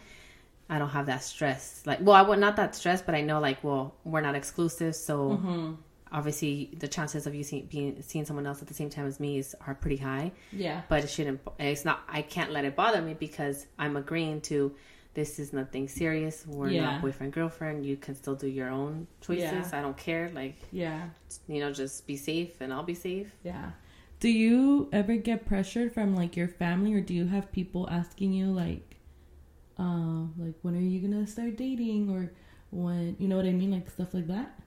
[0.69, 1.83] I don't have that stress.
[1.85, 4.95] Like, well, I would not that stress, but I know like, well, we're not exclusive,
[4.95, 5.73] so mm-hmm.
[6.11, 9.19] obviously the chances of you see, being seeing someone else at the same time as
[9.19, 10.31] me is are pretty high.
[10.51, 10.81] Yeah.
[10.89, 11.41] But it shouldn't.
[11.59, 12.01] It's not.
[12.07, 14.75] I can't let it bother me because I'm agreeing to.
[15.13, 16.45] This is nothing serious.
[16.45, 16.85] We're Yeah.
[16.85, 17.85] not boyfriend girlfriend.
[17.85, 19.71] You can still do your own choices.
[19.71, 19.79] Yeah.
[19.79, 20.29] I don't care.
[20.33, 21.07] Like Yeah.
[21.47, 23.33] you know, just be safe, and I'll be safe.
[23.43, 23.71] Yeah.
[24.19, 28.33] Do you ever get pressured from like your family, or do you have people asking
[28.33, 28.94] you like,
[29.79, 32.31] uh, like when are you gonna start dating, or
[32.71, 34.57] when you know what I mean, like stuff like that?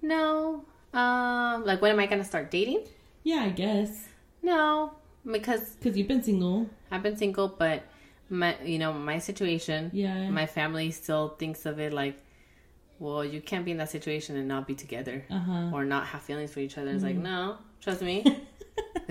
[0.00, 0.64] No.
[0.92, 1.64] Um.
[1.64, 2.84] Like, when am I gonna start dating?
[3.24, 4.08] Yeah, I guess
[4.42, 4.92] No,
[5.24, 6.68] because because you've been single.
[6.90, 7.84] I've been single, but
[8.28, 9.90] my, you know, my situation.
[9.92, 10.28] Yeah.
[10.30, 12.18] My family still thinks of it like,
[12.98, 15.70] well, you can't be in that situation and not be together Uh huh.
[15.72, 16.90] or not have feelings for each other.
[16.90, 18.24] It's like, no, trust me,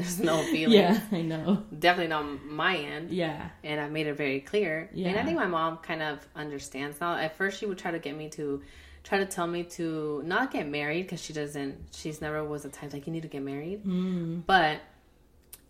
[0.02, 0.74] there's no feelings.
[0.76, 1.64] Yeah, I know.
[1.78, 3.12] Definitely not my end.
[3.12, 3.50] Yeah.
[3.64, 4.90] And I made it very clear.
[4.94, 5.10] Yeah.
[5.10, 7.16] And I think my mom kind of understands now.
[7.16, 8.62] At first, she would try to get me to,
[9.04, 12.70] try to tell me to not get married because she doesn't, she's never was a
[12.70, 13.84] type like, you need to get married.
[13.86, 14.44] Mm.
[14.46, 14.80] But,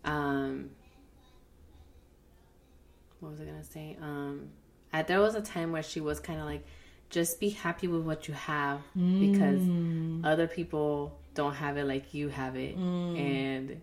[0.04, 0.70] um,
[3.20, 3.96] what was I gonna say?
[4.02, 4.48] Um,
[4.92, 6.64] I, there was a time where she was kind of like,
[7.10, 10.24] just be happy with what you have because Mm.
[10.24, 13.18] other people don't have it like you have it, Mm.
[13.18, 13.80] and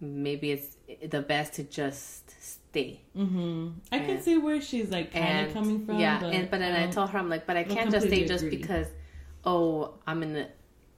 [0.00, 0.76] maybe it's
[1.08, 3.00] the best to just stay.
[3.16, 3.68] Mm-hmm.
[3.92, 5.98] I can see where she's like kind of coming from.
[5.98, 8.06] yeah, but, and but then I um, told her I'm like, but I can't just
[8.06, 8.86] stay completely just because,
[9.44, 10.48] oh, I'm in the,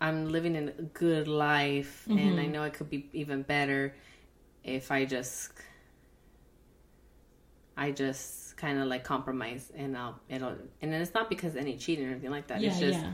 [0.00, 2.38] I'm living in a good life, and Mm-hmm.
[2.38, 3.94] I know it could be even better
[4.64, 5.52] if I just,
[7.76, 11.76] I just kind of like compromise, and I'll it'll, and then it's not because any
[11.76, 12.60] cheating or anything like that.
[12.60, 13.12] yeah, it's just yeah,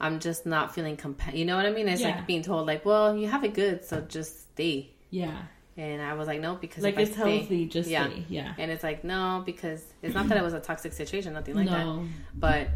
[0.00, 1.88] I'm just not feeling compa- You know what I mean?
[1.88, 2.10] It's Yeah.
[2.16, 4.90] like being told like, well, you have it good, so just stay.
[5.10, 5.42] yeah,
[5.76, 7.66] And I was like, no, because like it's stay- healthy.
[7.66, 8.06] Just yeah.
[8.08, 8.24] stay.
[8.28, 8.54] yeah.
[8.58, 11.68] And it's like, no, because it's not that it was a toxic situation, nothing like
[11.68, 11.84] that.
[11.84, 12.04] no.
[12.34, 12.68] But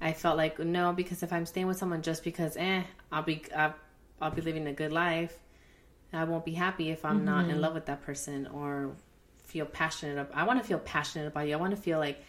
[0.00, 3.42] I felt like no, because if I'm staying with someone just because, eh, I'll be,
[3.56, 3.74] I'll,
[4.20, 5.36] I'll be living a good life.
[6.12, 8.92] I won't be happy if I'm not in love with that person or
[9.44, 10.18] feel passionate.
[10.18, 11.54] About, I want to feel passionate about you.
[11.54, 12.22] I want to feel like,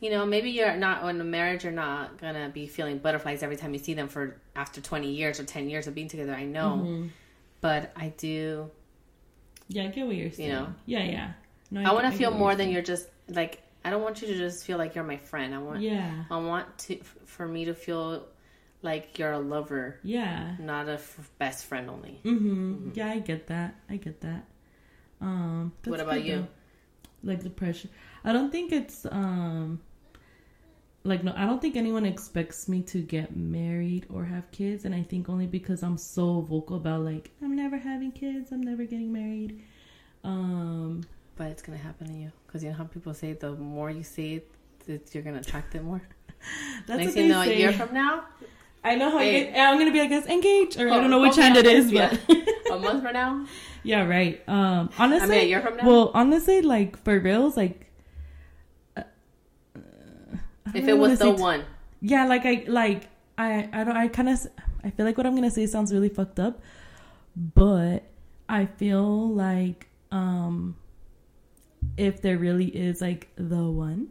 [0.00, 1.64] you know, maybe you're not in a marriage.
[1.64, 5.40] You're not gonna be feeling butterflies every time you see them for after 20 years
[5.40, 6.34] or 10 years of being together.
[6.34, 7.08] I know,
[7.60, 8.70] but I do.
[9.68, 10.50] Yeah, I get what you're saying.
[10.50, 10.74] know?
[10.86, 11.32] Yeah, yeah.
[11.70, 13.60] No, I want to feel more than you're just like.
[13.86, 15.54] I don't want you to just feel like you're my friend.
[15.54, 15.80] I want.
[15.80, 16.24] Yeah.
[16.30, 18.26] I want to for me to feel
[18.82, 20.56] like you're a lover, Yeah.
[20.58, 22.20] not a f- best friend only.
[22.24, 22.90] Mm-hmm.
[22.94, 23.74] Yeah, I get that.
[23.88, 24.44] I get that.
[25.22, 26.36] Um, What about good, you?
[26.36, 26.46] though.
[27.30, 27.88] Like the pressure.
[28.24, 29.80] I don't think it's um.
[31.06, 34.94] Like no, I don't think anyone expects me to get married or have kids, and
[34.94, 38.84] I think only because I'm so vocal about like I'm never having kids, I'm never
[38.84, 39.62] getting married.
[40.24, 41.02] Um,
[41.36, 44.02] But it's gonna happen to you because you know how people say the more you
[44.02, 44.50] say it,
[44.86, 46.00] that you're gonna attract it more.
[46.86, 48.24] that's Next what you know, a year from now,
[48.82, 49.48] I know how Hey.
[49.48, 49.60] I get.
[49.60, 51.92] I'm gonna be, I guess, engaged, or I Oh, don't know which hand it is,
[51.92, 52.16] yeah.
[52.26, 53.46] but a month from now,
[53.82, 54.42] yeah, right.
[54.48, 55.86] Um, I honestly, mean a year from now.
[55.86, 57.93] Well, honestly, like for reals, like I
[60.74, 61.64] if it was the t- one,
[62.00, 63.08] yeah, like I like
[63.38, 64.46] I I don't I kind of
[64.82, 66.60] I feel like what I'm gonna say sounds really fucked up,
[67.36, 68.04] but
[68.48, 70.76] I feel like um
[71.96, 74.08] if there really is like the one,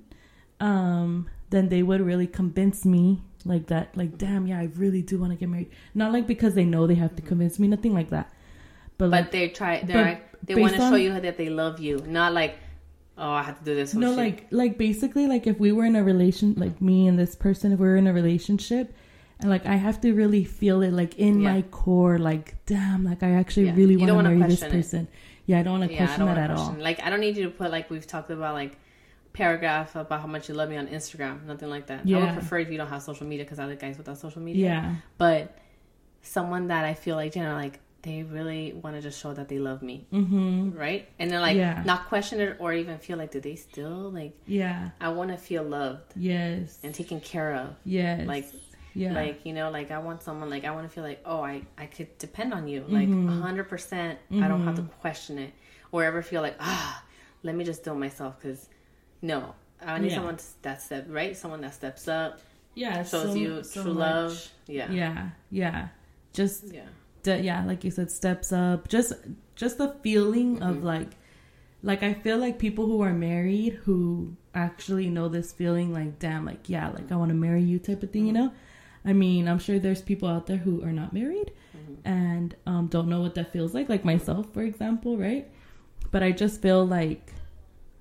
[0.59, 5.19] um then they would really convince me like that like damn yeah I really do
[5.19, 7.93] want to get married not like because they know they have to convince me nothing
[7.93, 8.31] like that
[8.97, 9.81] but, like they try.
[9.83, 12.57] They're they want to show you that they love you, not like,
[13.17, 13.93] oh, I had to do this.
[13.93, 14.17] no shit.
[14.17, 17.71] like like basically like if we were in a relation like me and this person
[17.71, 18.93] if we were in a relationship
[19.39, 21.53] and like i have to really feel it like in Yeah.
[21.53, 23.75] my core like damn like i actually Yeah.
[23.75, 24.71] really want to marry this question it.
[24.81, 25.07] person
[25.45, 26.75] yeah i don't want to Yeah, question that at all.
[26.79, 28.77] Like I don't need you to put like we've talked about like
[29.33, 32.01] paragraph about how much you love me on Instagram, nothing like that.
[32.07, 34.41] I would prefer if you don't have social media because I like guys without social
[34.41, 34.65] media.
[34.67, 35.57] yeah but
[36.21, 39.47] someone that I feel like you know like they really want to just show that
[39.47, 41.07] they love me, mm-hmm right?
[41.19, 41.81] And they're like Yeah.
[41.85, 45.37] not question it or even feel like do they still like yeah I want to
[45.37, 47.75] feel loved yes and taken care of.
[47.85, 48.45] yes Like
[48.93, 51.41] yeah like you know like I want someone like I want to feel like oh
[51.41, 53.29] I I could depend on you like Mm-hmm.
[53.29, 54.19] a hundred percent.
[54.31, 55.51] I don't have to question it
[55.91, 57.03] or ever feel like ah
[57.41, 58.67] let me just do it myself because
[59.21, 59.55] no.
[59.81, 60.15] I need Yeah.
[60.17, 62.39] someone that step right, someone that steps up,
[62.75, 63.99] yeah shows so- you so true much.
[63.99, 64.51] love.
[64.67, 64.91] Yeah.
[64.91, 65.87] yeah yeah
[66.33, 66.87] just Yeah.
[67.27, 69.13] Yeah like you said steps up just
[69.55, 70.69] just the feeling Mm-hmm.
[70.69, 71.09] of like
[71.81, 76.45] like i feel like people who are married who actually know this feeling like damn
[76.45, 78.45] like yeah like i want to marry you type of thing you Mm-hmm.
[78.45, 78.53] know
[79.05, 82.07] i mean i'm sure there's people out there who are not married Mm-hmm.
[82.07, 85.47] and um, don't know what that feels like like myself for example right
[86.11, 87.33] but i just feel like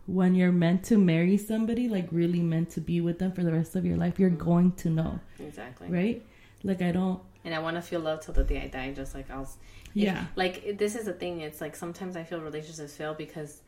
[0.06, 3.52] when you're meant to marry somebody like really meant to be with them for the
[3.52, 4.44] rest of your life you're Mm-hmm.
[4.52, 5.88] going to know Exactly.
[5.88, 6.22] right
[6.64, 8.92] like i don't and I want to feel love till the day I die.
[8.92, 9.56] Just like I'll, if-
[9.94, 10.24] Yeah.
[10.36, 11.40] like this is the thing.
[11.40, 13.60] It's like sometimes I feel relationships fail because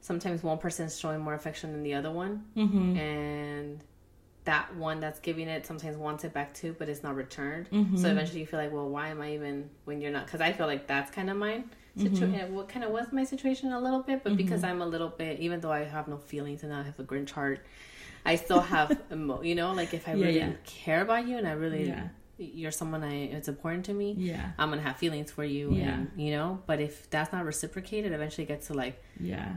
[0.00, 2.96] sometimes one person's showing more affection than the other one, mm-hmm.
[2.96, 3.84] and
[4.44, 7.70] that one that's giving it sometimes wants it back too, but it's not returned.
[7.70, 7.96] Mm-hmm.
[7.96, 10.26] So eventually you feel like, well, why am I even when you're not?
[10.26, 11.70] Because I feel like that's kind of mine.
[11.96, 12.14] Mm-hmm.
[12.16, 15.10] Situation, what kind of was my situation a little bit, but because I'm a little
[15.10, 17.60] bit, even though I have no feelings and I have a Grinch heart,
[18.26, 20.52] I still have, emo- you know, like if I Yeah, really yeah.
[20.64, 22.08] care about you and I really, Yeah.
[22.54, 24.14] You're someone I it's important to me.
[24.18, 25.94] yeah I'm gonna have feelings for you, Yeah.
[25.94, 26.60] and you know.
[26.66, 29.52] But if that's not reciprocated, eventually gets to like, yeah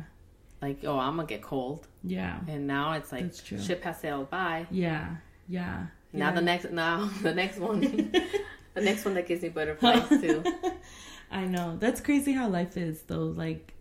[0.61, 4.67] like, oh, I'm gonna get cold, yeah and now it's like ship has sailed by.
[4.71, 5.15] Yeah,
[5.47, 5.87] yeah.
[6.13, 6.31] Now yeah.
[6.35, 7.81] the next, now the next one,
[8.73, 10.43] the next one that gives me butterflies too.
[11.31, 11.75] I know.
[11.79, 13.25] That's crazy how life is though.
[13.25, 13.73] Like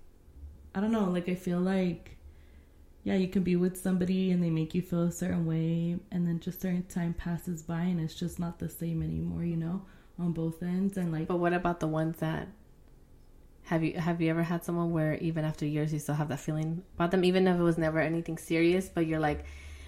[0.74, 2.13] I don't know, like I feel like
[3.04, 6.26] yeah, you can be with somebody and they make you feel a certain way and
[6.26, 9.82] then just certain time passes by and it's just not the same anymore, you know,
[10.18, 12.48] on both ends and like But what about the ones that
[13.64, 16.40] have you have you ever had someone where even after years you still have that
[16.40, 19.44] feeling about them, even if it was never anything serious, but you're like,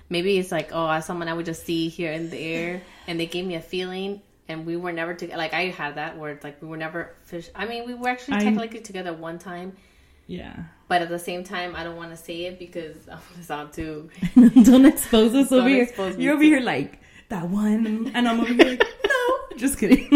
[0.09, 3.47] maybe it's like, oh, someone I would just see here and there, and they gave
[3.47, 4.23] me a feeling.
[4.49, 5.39] And we were never together.
[5.39, 7.51] Like I had that where it's like we were never fish.
[7.55, 9.77] I mean, we were actually I- technically together one time,
[10.27, 10.64] yeah.
[10.89, 13.72] but at the same time, I don't want to say it because I'm gonna sound
[13.72, 14.11] too.
[14.64, 15.83] don't expose us Don't over here.
[15.85, 19.57] expose me You're over to- here like that one and I'm over here like no,
[19.57, 20.09] just kidding.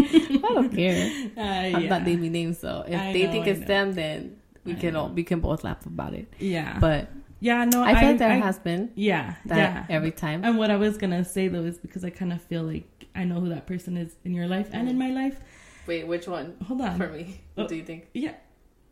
[0.44, 1.10] I don't care.
[1.36, 1.88] Uh, I'm yeah.
[1.88, 4.94] not naming names, so if I they know, think it's them, then we I can
[4.96, 6.32] all, we can both laugh about it.
[6.38, 6.78] Yeah.
[6.78, 7.08] But
[7.40, 9.86] yeah, no, I feel like there I- has been yeah, that yeah.
[9.96, 10.44] every time.
[10.44, 13.24] And what I was gonna say though is because I kind of feel like I
[13.24, 15.40] know who that person is in your life and in my life.
[15.86, 16.98] Wait, which one Hold on.
[16.98, 17.40] for me?
[17.56, 17.62] Oh.
[17.62, 18.08] What do you think?
[18.12, 18.34] Yeah.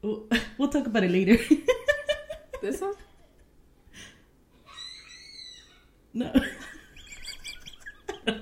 [0.03, 0.27] We'll,
[0.59, 1.39] we'll talk about it later.
[2.61, 2.95] This one?
[6.13, 6.33] no.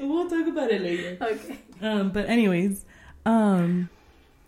[0.00, 1.18] we'll talk about it later.
[1.20, 1.58] Okay.
[1.82, 2.86] Um, but anyways,
[3.26, 3.90] um,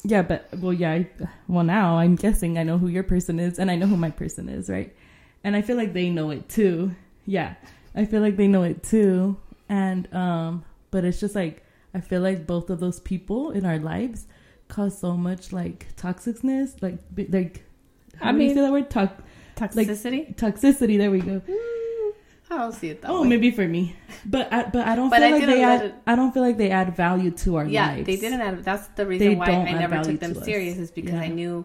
[0.04, 0.92] yeah, but well, yeah.
[0.92, 1.10] I,
[1.48, 4.10] well, now I'm guessing I know who your person is, and I know who my
[4.10, 4.96] person is, right?
[5.44, 6.94] And I feel like they know it too.
[7.26, 7.56] Yeah,
[7.94, 9.36] I feel like they know it too.
[9.68, 11.62] And um, but it's just like
[11.92, 14.26] I feel like both of those people in our lives
[14.68, 16.98] cause so much like toxicness, like
[17.30, 17.64] like.
[18.16, 18.90] How I do you mean- say that word?
[18.90, 19.22] Tox-
[19.56, 20.34] Toxicity?
[20.36, 20.98] toxicity.
[20.98, 21.40] There we go.
[21.40, 22.12] Mm,
[22.50, 23.28] I don't see it that Oh, way.
[23.28, 23.94] maybe for me,
[24.24, 25.82] but I, but I don't But feel I like they add.
[25.82, 28.06] it- I don't feel like they add value to our yeah, lives.
[28.06, 28.64] they didn't add.
[28.64, 30.44] That's the They reason why I never took them to us.
[30.44, 30.78] serious.
[30.78, 31.20] Is because Yeah.
[31.22, 31.64] I knew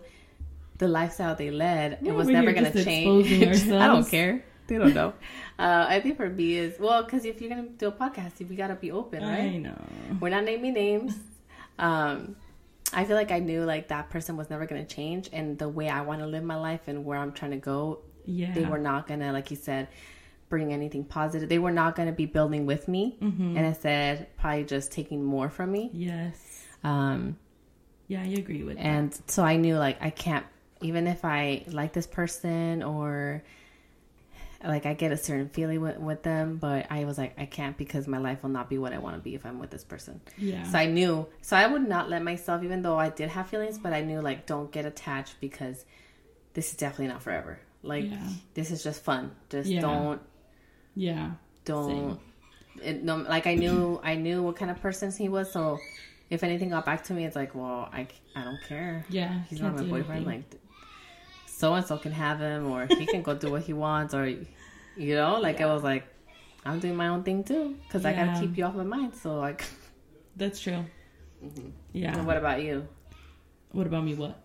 [0.79, 1.99] the lifestyle they led.
[2.01, 3.31] We're it was never going to change.
[3.71, 4.43] I don't care.
[4.67, 5.13] They don't know.
[5.59, 8.47] uh, I think for me is well, because if you're going to do a podcast,
[8.49, 9.39] we got to be open, right?
[9.53, 9.77] I know.
[10.19, 11.15] We're not naming names.
[11.79, 12.35] Um,
[12.91, 15.69] I feel like I knew like that person was never going to change, and the
[15.69, 18.53] way I want to live my life and where I'm trying to go, Yeah.
[18.53, 19.87] they were not going to, like you said,
[20.49, 21.49] bring anything positive.
[21.49, 23.57] They were not going to be building with me, Mm-hmm.
[23.57, 25.89] and instead probably just taking more from me.
[25.93, 26.65] Yes.
[26.83, 27.37] Um,
[28.07, 28.85] Yeah, I agree with that.
[28.85, 30.45] and so I knew like I can't
[30.81, 33.41] even if I like this person or
[34.63, 37.77] like I get a certain feeling with, with them, but I was like I can't
[37.77, 39.83] because my life will not be what I want to be if I'm with this
[39.83, 40.21] person.
[40.37, 40.63] Yeah.
[40.63, 43.77] So I knew so I would not let myself even though I did have feelings,
[43.77, 45.85] but I knew like don't get attached because
[46.53, 47.59] this is definitely not forever.
[47.81, 48.27] Like Yeah.
[48.53, 49.31] this is just fun.
[49.49, 49.81] Just Yeah.
[49.81, 50.21] don't
[50.95, 51.31] yeah.
[51.65, 52.19] don't
[52.81, 55.77] it, no, like I knew I knew what kind of person he was, so
[56.29, 59.05] if anything got back to me, it's like, well, I, I don't care.
[59.09, 59.41] Yeah.
[59.49, 60.25] He's can't my boyfriend.
[60.25, 60.45] anything.
[60.49, 60.61] Like,
[61.63, 64.25] so and so can have him, or he can go do what he wants, or
[64.27, 66.03] you know, like I was like,
[66.67, 69.15] I'm doing my own thing too, because I gotta keep you off my mind.
[69.15, 69.63] So like,
[70.35, 70.83] That's true.
[71.93, 72.13] Yeah.
[72.17, 72.87] and what about you?
[73.71, 74.13] What about me?
[74.15, 74.35] What?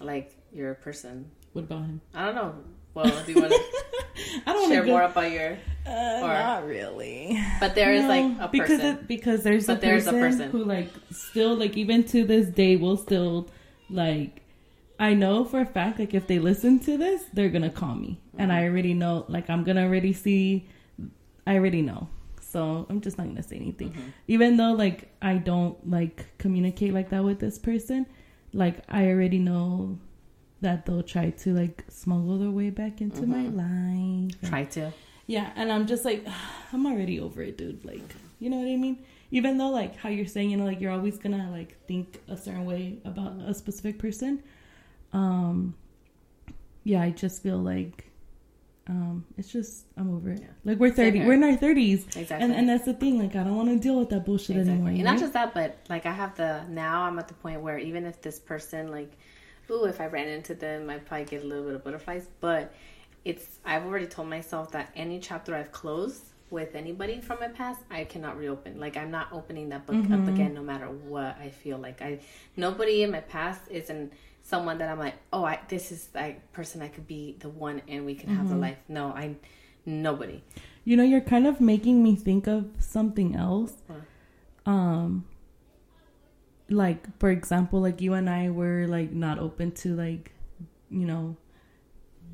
[0.00, 1.30] Like you're a person.
[1.54, 2.00] What about him?
[2.14, 2.54] I don't know.
[2.94, 3.60] Well, do you want to
[4.46, 5.52] I don't share to more about your?
[5.86, 7.38] Uh, or- not really.
[7.60, 8.96] But there is No, like a because person.
[8.98, 10.50] it, because there's a But there's a person person.
[10.50, 13.48] who like still like even to this day will still
[13.88, 14.42] like
[15.00, 18.20] I know for a fact like if they listen to this they're gonna call me
[18.38, 18.60] and Mm-hmm.
[18.60, 20.68] I already know like I'm gonna already see
[21.46, 22.08] I already know
[22.40, 24.08] so I'm just not gonna say anything Mm-hmm.
[24.28, 28.06] even though like I don't like communicate like that with this person
[28.52, 29.98] like I already know
[30.60, 34.92] that they'll try to like smuggle their way back into my life and- Try to.
[35.26, 36.26] yeah, and I'm just like,
[36.72, 37.82] I'm already over it, dude.
[37.84, 38.02] Like,
[38.40, 38.98] you know what I mean?
[39.30, 42.36] Even though, like, how you're saying, you know, like, you're always gonna, like, think a
[42.36, 44.42] certain way about a specific person.
[45.12, 45.74] Um,
[46.84, 48.06] yeah, I just feel like,
[48.88, 50.40] um, it's just, I'm over it.
[50.40, 50.48] Yeah.
[50.64, 52.06] Like, we're 30, we're in our 30s.
[52.16, 52.36] Exactly.
[52.38, 54.88] And, and that's the thing, like, I don't want to deal with that bullshit anymore.
[54.88, 57.60] And you not just that, but like I have the now I'm at the point
[57.60, 59.12] where even if this person like,
[59.70, 62.28] ooh, if I ran into them, I'd probably get a little bit of butterflies.
[62.40, 62.72] But
[63.24, 67.80] it's I've already told myself that any chapter I've closed with anybody from my past,
[67.90, 68.80] I cannot reopen.
[68.80, 70.12] Like I'm not opening that book Mm-hmm.
[70.12, 72.02] up again, no matter what I feel like.
[72.02, 72.20] I
[72.56, 74.12] nobody in my past isn't
[74.50, 77.82] someone that I'm like, oh, I this is like person I could be the one
[77.88, 78.54] and we can have Mm-hmm.
[78.54, 78.78] the life.
[78.88, 79.24] No, I
[79.86, 80.38] nobody.
[80.84, 83.74] You know, you're kind of making me think of something else.
[83.86, 84.00] What?
[84.66, 85.24] Um
[86.68, 90.32] like for example, like you and I were like not open to like
[90.90, 91.36] you know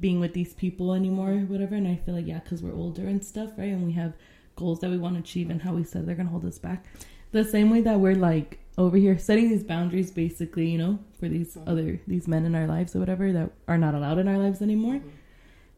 [0.00, 3.06] being with these people anymore or whatever and I feel like yeah cuz we're older
[3.06, 3.72] and stuff, right?
[3.76, 4.12] And we have
[4.56, 6.58] goals that we want to achieve and how we said they're going to hold us
[6.58, 6.84] back.
[7.32, 11.28] The same way that we're like over here setting these boundaries basically, you know, for
[11.28, 14.38] these other these men in our lives or whatever that are not allowed in our
[14.38, 15.00] lives anymore.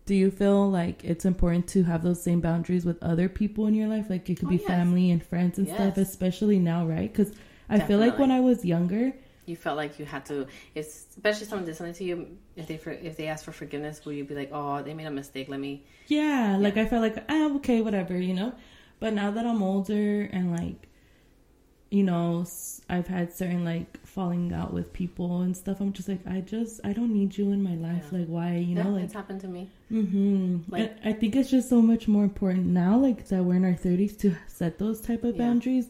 [0.06, 3.74] Do you feel like it's important to have those same boundaries with other people in
[3.74, 4.06] your life?
[4.08, 4.66] Like it could Oh, be yes.
[4.66, 7.12] family and friends and stuff, especially now, right?
[7.12, 7.34] Because
[7.68, 9.12] I feel like when I was younger,
[9.44, 12.36] You felt like you had to, it's, especially someone did something to you.
[12.56, 15.06] If they for, if they ask for forgiveness, will you be like, "Oh, they made
[15.06, 15.48] a mistake.
[15.48, 18.52] Let me." yeah, like I felt like ah, okay, whatever, you know.
[19.00, 20.88] But now that I'm older and like,
[21.90, 22.44] you know,
[22.90, 25.80] I've had certain like falling out with people and stuff.
[25.80, 28.08] I'm just like, I just I don't need you in my life.
[28.12, 28.18] Yeah.
[28.18, 29.70] Like, why, you yeah, know, like it's happened to me.
[29.90, 30.70] Mm-hmm.
[30.72, 33.64] Like- I, I think it's just so much more important now, like that we're in
[33.64, 35.46] our thirties, to set those type of Yeah.
[35.46, 35.88] boundaries,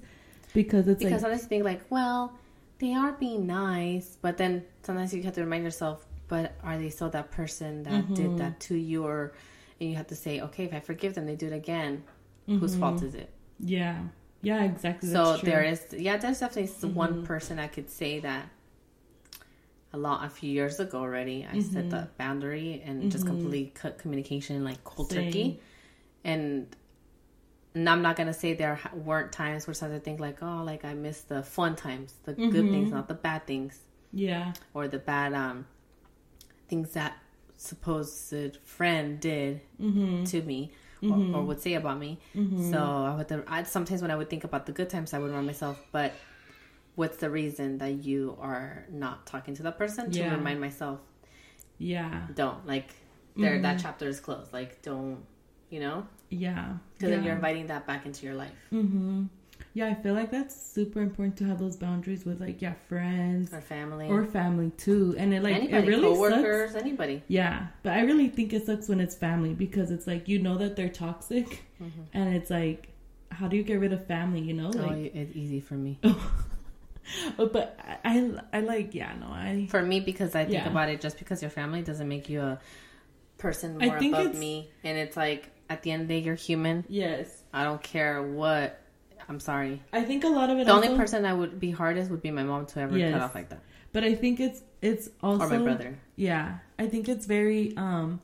[0.55, 2.32] because it's Because like, sometimes you think like, well,
[2.78, 6.90] they are being nice, but then sometimes you have to remind yourself, but are they
[6.90, 8.14] still that person that Mm-hmm.
[8.14, 9.05] did that to you?
[9.05, 9.32] Or
[9.80, 12.05] and you have to say, okay, if I forgive them, they do it again.
[12.46, 13.30] Whose fault is it?
[13.61, 13.99] yeah,
[14.43, 15.11] yeah, exactly.
[15.11, 15.47] so Mm-hmm.
[15.47, 16.95] there is, yeah, there's definitely s Mhm.
[16.95, 18.49] one person I could say that
[19.93, 21.47] a lot a few years ago already.
[21.51, 21.91] I set Mhm.
[21.91, 23.28] the boundary and just Mhm.
[23.28, 25.24] completely cut communication like cold Same.
[25.24, 25.61] turkey.
[26.24, 26.74] And,
[27.74, 30.84] and I'm not gonna say there weren't times where sometimes I think like, oh, like
[30.84, 32.70] I miss the fun times, the good Mhm.
[32.70, 33.80] things, not the bad things.
[34.12, 34.55] Yeah.
[34.72, 35.66] or the bad um
[36.68, 37.18] things that
[37.57, 38.34] supposed
[38.64, 40.24] friend did Mm-hmm.
[40.24, 40.70] to me
[41.03, 41.46] or, or mm-hmm.
[41.46, 42.18] would say about me.
[42.34, 42.70] Mm-hmm.
[42.72, 45.28] So I would I, sometimes when I would think about the good times, I would
[45.28, 46.12] remind myself, but
[46.94, 50.11] what's the reason that you are not talking to that person?
[50.11, 50.34] To Yeah.
[50.34, 51.01] remind myself,
[51.78, 52.26] Yeah.
[52.34, 52.94] don't like
[53.36, 53.82] there that mm-hmm.
[53.82, 54.53] chapter is closed.
[54.53, 55.24] Like don't
[55.70, 56.07] you know?
[56.30, 56.74] Yeah.
[56.94, 59.26] Because then you're inviting that back into your life Mm-hmm.
[59.75, 63.53] Yeah, I feel like that's super important to have those boundaries with like yeah friends
[63.53, 66.83] or family or family too, and it like anybody, it really coworkers, sucks.
[66.83, 67.23] anybody.
[67.29, 70.57] Yeah, but I really think it sucks when it's family because it's like you know
[70.59, 72.03] that they're toxic, mm-hmm.
[72.12, 72.89] and it's like
[73.31, 74.41] how do you get rid of family?
[74.41, 76.01] You know, oh, it's easy for me.
[77.37, 78.19] but I,
[78.53, 80.69] I I like yeah no I For me, because I think Yeah.
[80.71, 82.59] about it, just because your family doesn't make you a
[83.39, 86.85] person more above me, and it's like at the end of the day, you're human.
[86.89, 88.81] yes I don't care what.
[89.29, 89.83] I'm sorry.
[89.93, 92.22] I think a lot of it The also, only person that would be hardest would
[92.22, 93.12] be my mom to ever Yes.
[93.12, 93.61] cut off like that,
[93.93, 95.99] but I think it's it's also or my brother.
[96.16, 98.20] Yeah, I think it's very um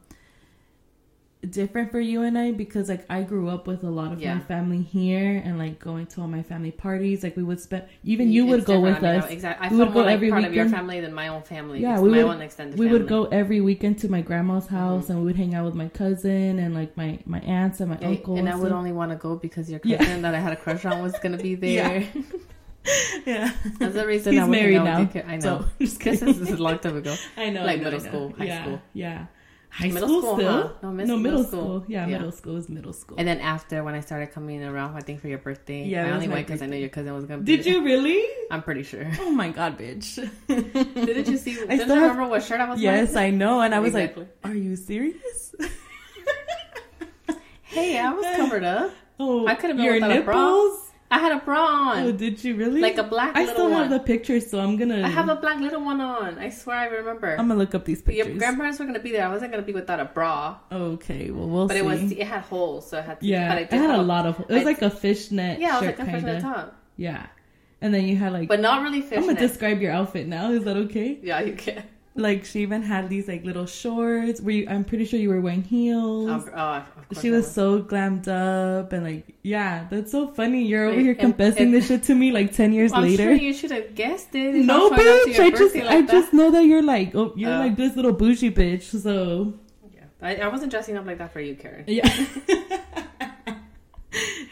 [1.50, 4.34] different for you and I because like I grew up with a lot of Yeah.
[4.34, 7.22] my family here and like going to all my family parties.
[7.22, 9.30] Like we would spend even you would go with I mean, us.
[9.30, 9.66] Exactly.
[9.68, 11.80] I We would more go like every part of your family than my own family.
[11.80, 12.98] Yeah, we my would- own extended We family.
[13.00, 14.76] would go every weekend to my grandma's mm-hmm.
[14.76, 17.90] house and we would hang out with my cousin and like my my aunts and
[17.90, 18.36] my Yeah, uncle.
[18.36, 18.78] and I would stuff.
[18.78, 19.98] only want to go because your Yeah.
[19.98, 22.06] cousin that I had a crush on was gonna be there.
[23.26, 23.50] yeah.
[23.78, 25.22] That's the reason He's I would hang married now.
[25.26, 25.40] I know.
[25.40, 27.14] So, just this is, this is a long time ago.
[27.36, 28.06] I know, like I know, middle know.
[28.06, 28.80] school, high yeah, school.
[28.92, 29.26] Yeah.
[29.74, 30.52] High Middle school, school, still?
[30.52, 30.68] huh?
[30.84, 31.60] No, miss- no, middle middle school.
[31.80, 31.84] school.
[31.88, 32.18] Yeah, Yeah.
[32.18, 33.16] middle school is middle school.
[33.18, 36.10] And then after, when I started coming around, I think for your birthday, Yeah, I
[36.12, 37.56] only my went because I knew your cousin was gonna be.
[37.56, 38.22] Did you really?
[38.52, 39.04] I'm pretty sure.
[39.20, 40.14] Oh my god, bitch.
[40.46, 41.52] Didn't you see?
[41.52, 42.98] I Didn't still you have- remember what shirt I was wearing?
[43.00, 43.34] Yes, wearing?
[43.34, 43.60] I know.
[43.62, 44.28] And I was Exactly.
[44.44, 45.54] like, are you serious?
[47.64, 48.92] Hey, I was covered up.
[49.18, 50.83] Oh, I could've been your without a bra nipples?
[51.14, 52.80] I had a bra on, Oh, did you really?
[52.80, 53.42] like a black one.
[53.48, 55.00] I still have the picture, so I'm gonna.
[55.04, 56.38] I have a black little one on.
[56.38, 57.30] I swear, I remember.
[57.38, 58.26] I'm gonna look up these pictures.
[58.26, 59.24] Your grandparents were gonna be there.
[59.24, 61.80] I wasn't gonna be without a bra, okay, well we'll but see.
[61.80, 63.26] it was it had holes, so I had to.
[63.26, 64.40] yeah, but I it did had have a lot of.
[64.40, 66.76] It was I- like a fishnet Yeah, it was shirt, like a kind fishnet top,
[66.96, 67.26] Yeah,
[67.80, 68.48] and then you had like.
[68.48, 69.18] but not really fish.
[69.18, 70.50] I'm gonna describe your outfit now.
[70.50, 71.18] Is that okay?
[71.22, 71.84] Yeah, you can.
[72.16, 74.40] Like she even had these like little shorts.
[74.40, 74.66] Were you?
[74.68, 76.30] I'm pretty sure you were wearing heels.
[76.30, 80.28] Um, oh, of course she I was so glammed up and like yeah that's so
[80.28, 83.24] funny you're over here confessing and- this shit to me like 10 years I'm later
[83.24, 84.54] sure you should have guessed it.
[84.54, 86.82] no I'm showing up to bitch i just birthday i like just know that you're
[86.82, 87.58] like oh you're Oh.
[87.58, 89.52] like this little bougie bitch so.
[89.94, 90.04] Yeah.
[90.22, 92.08] I, I wasn't dressing up like that for you, Karen, yeah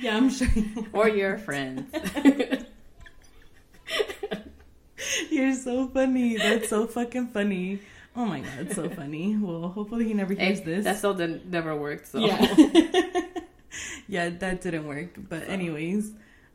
[0.01, 0.49] yeah i'm sure
[0.93, 1.91] or your friends.
[5.31, 7.79] you're so funny that's so fucking funny
[8.17, 11.15] oh my god it's so funny well hopefully he never hears Hey, this That still
[11.15, 12.09] didn't never worked.
[12.09, 12.39] So, yeah
[14.09, 16.13] yeah that didn't work but anyways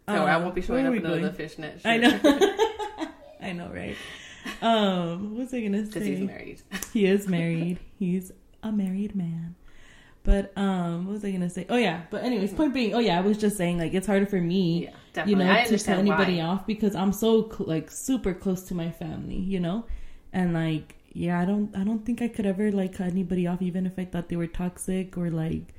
[0.08, 1.34] so I um, won't be showing up in another going?
[1.34, 1.82] fishnet.
[1.82, 1.86] Shirt.
[1.86, 2.16] I know.
[3.42, 3.98] I know, right?
[4.62, 6.16] Um, what was I gonna because say?
[6.16, 6.62] he's married.
[6.94, 7.80] He is married.
[8.00, 8.32] He's
[8.64, 9.56] a married man.
[10.28, 11.66] But um, what was I gonna say?
[11.70, 12.02] Oh yeah.
[12.12, 14.90] But anyways, point being, oh yeah, I was just saying like it's harder for me,
[15.16, 16.44] Yeah, you know, to tell anybody why.
[16.50, 19.86] off because I'm so cl- like super close to my family, you know,
[20.34, 23.62] and like yeah, I don't I don't think I could ever like cut anybody off
[23.62, 25.74] even if I thought they were toxic or like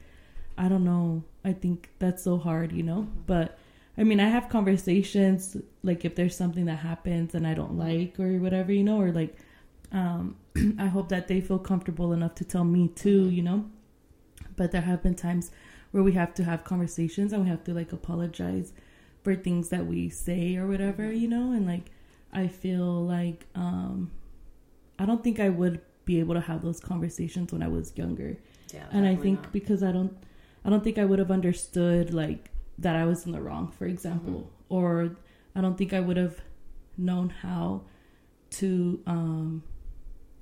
[0.56, 1.24] I don't know.
[1.44, 3.02] I think that's so hard, you know.
[3.02, 3.20] Mm-hmm.
[3.26, 3.58] But
[3.98, 8.18] I mean, I have conversations like if there's something that happens and I don't like
[8.18, 9.36] or whatever, you know, or like
[9.92, 10.36] um
[10.78, 13.36] I hope that they feel comfortable enough to tell me too, Mm-hmm.
[13.38, 13.60] you know.
[14.58, 15.50] But there have been times
[15.92, 18.72] where we have to have conversations and we have to like apologize
[19.22, 21.86] for things that we say or whatever, you know, and like
[22.32, 24.10] I feel like um
[24.98, 28.36] I don't think I would be able to have those conversations when I was younger
[28.74, 29.52] Yeah, and I think not.
[29.52, 30.14] because I don't,
[30.64, 33.86] I don't think I would have understood like that I was in the wrong, for
[33.86, 34.74] example, Mm-hmm.
[34.76, 35.16] or
[35.54, 36.36] I don't think I would have
[36.96, 37.82] known how
[38.60, 39.62] to um,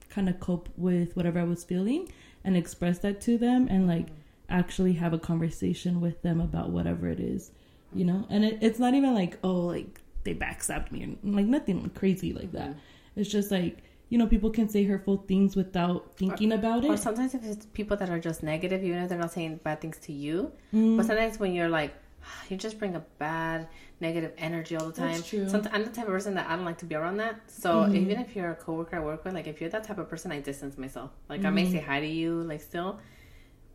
[0.09, 2.09] kind of cope with whatever I was feeling
[2.47, 4.07] and express that to them and like
[4.49, 7.51] actually have a conversation with them about whatever it is,
[7.93, 8.25] you know.
[8.31, 12.33] And it, it's not even like oh like they backstabbed me or like nothing crazy
[12.33, 12.71] like that.
[12.71, 13.21] Mm-hmm.
[13.21, 16.91] It's just like you know people can say hurtful things without thinking about it.
[16.91, 19.81] Or sometimes if it's people that are just negative, even if they're not saying bad
[19.81, 20.97] things to you, Mm.
[20.97, 21.93] but sometimes when you're like,
[22.51, 23.69] you just bring a bad
[24.01, 25.13] negative energy all the time.
[25.17, 25.49] That's true.
[25.49, 27.41] Sometimes I'm the type of person that I don't like to be around that.
[27.51, 27.95] So Mhm.
[27.95, 30.33] even if you're a coworker I work with, like if you're that type of person,
[30.33, 31.11] I distance myself.
[31.29, 32.99] Like I may say hi to you, like still,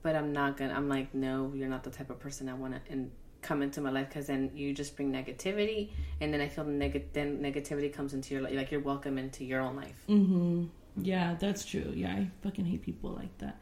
[0.03, 0.73] but I'm not gonna.
[0.73, 3.81] I'm like, no, you're not the type of person I want to and come into
[3.81, 5.89] my life because then you just bring negativity,
[6.19, 8.53] and then I feel the neg- then negativity comes into your life.
[8.53, 10.03] Like you're welcome into your own life.
[10.07, 10.65] Mm-hmm.
[10.97, 11.91] Yeah, that's true.
[11.95, 13.59] Yeah, I fucking hate people like that.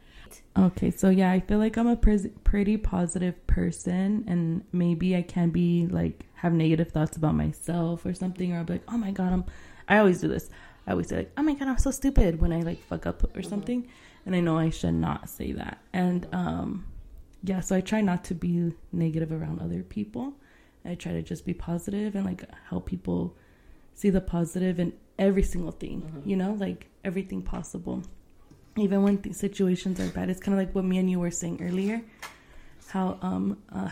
[0.56, 5.22] Okay, so yeah, I feel like I'm a pres- pretty positive person, and maybe I
[5.22, 8.98] can be like have negative thoughts about myself or something, or I'll be like, oh
[8.98, 9.44] my god, I'm.
[9.88, 10.50] I always do this.
[10.86, 13.36] I always say like, "Oh my god, I'm so stupid" when I like fuck up
[13.36, 13.88] or something,
[14.26, 15.78] and I know I should not say that.
[15.92, 16.86] And um,
[17.42, 20.34] yeah, so I try not to be negative around other people.
[20.84, 23.36] I try to just be positive and like help people
[23.94, 26.22] see the positive in every single thing.
[26.24, 28.02] You know, like everything possible,
[28.76, 30.30] even when th- situations are bad.
[30.30, 32.02] It's kind of like what me and you were saying earlier
[32.90, 33.88] how um uh,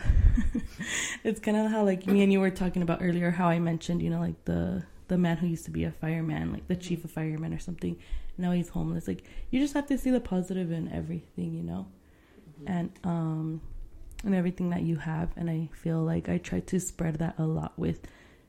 [1.23, 4.01] it's kind of how like me and you were talking about earlier how I mentioned
[4.01, 7.03] you know like the the man who used to be a fireman like the chief
[7.05, 7.97] of firemen or something
[8.37, 11.87] now he's homeless like you just have to see the positive in everything you know
[12.67, 13.61] and um
[14.25, 17.45] and everything that you have and I feel like I try to spread that a
[17.45, 18.01] lot with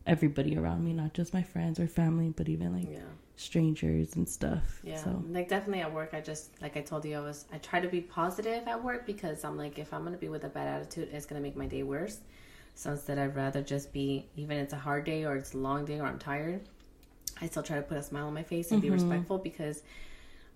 [0.05, 2.99] everybody around me not just my friends or family but even like Yeah.
[3.41, 6.11] Strangers and stuff Yeah, so like definitely at work.
[6.13, 9.07] I just like I told you, I was I try to be positive at work
[9.07, 11.67] because I'm like if I'm gonna be with a bad attitude, it's gonna make my
[11.67, 12.19] day worse.
[12.75, 15.85] So instead, I'd rather just be even it's a hard day or it's a long
[15.85, 16.63] day or I'm tired.
[17.41, 18.95] I still try to put a smile on my face and be mm-hmm.
[18.95, 19.83] respectful because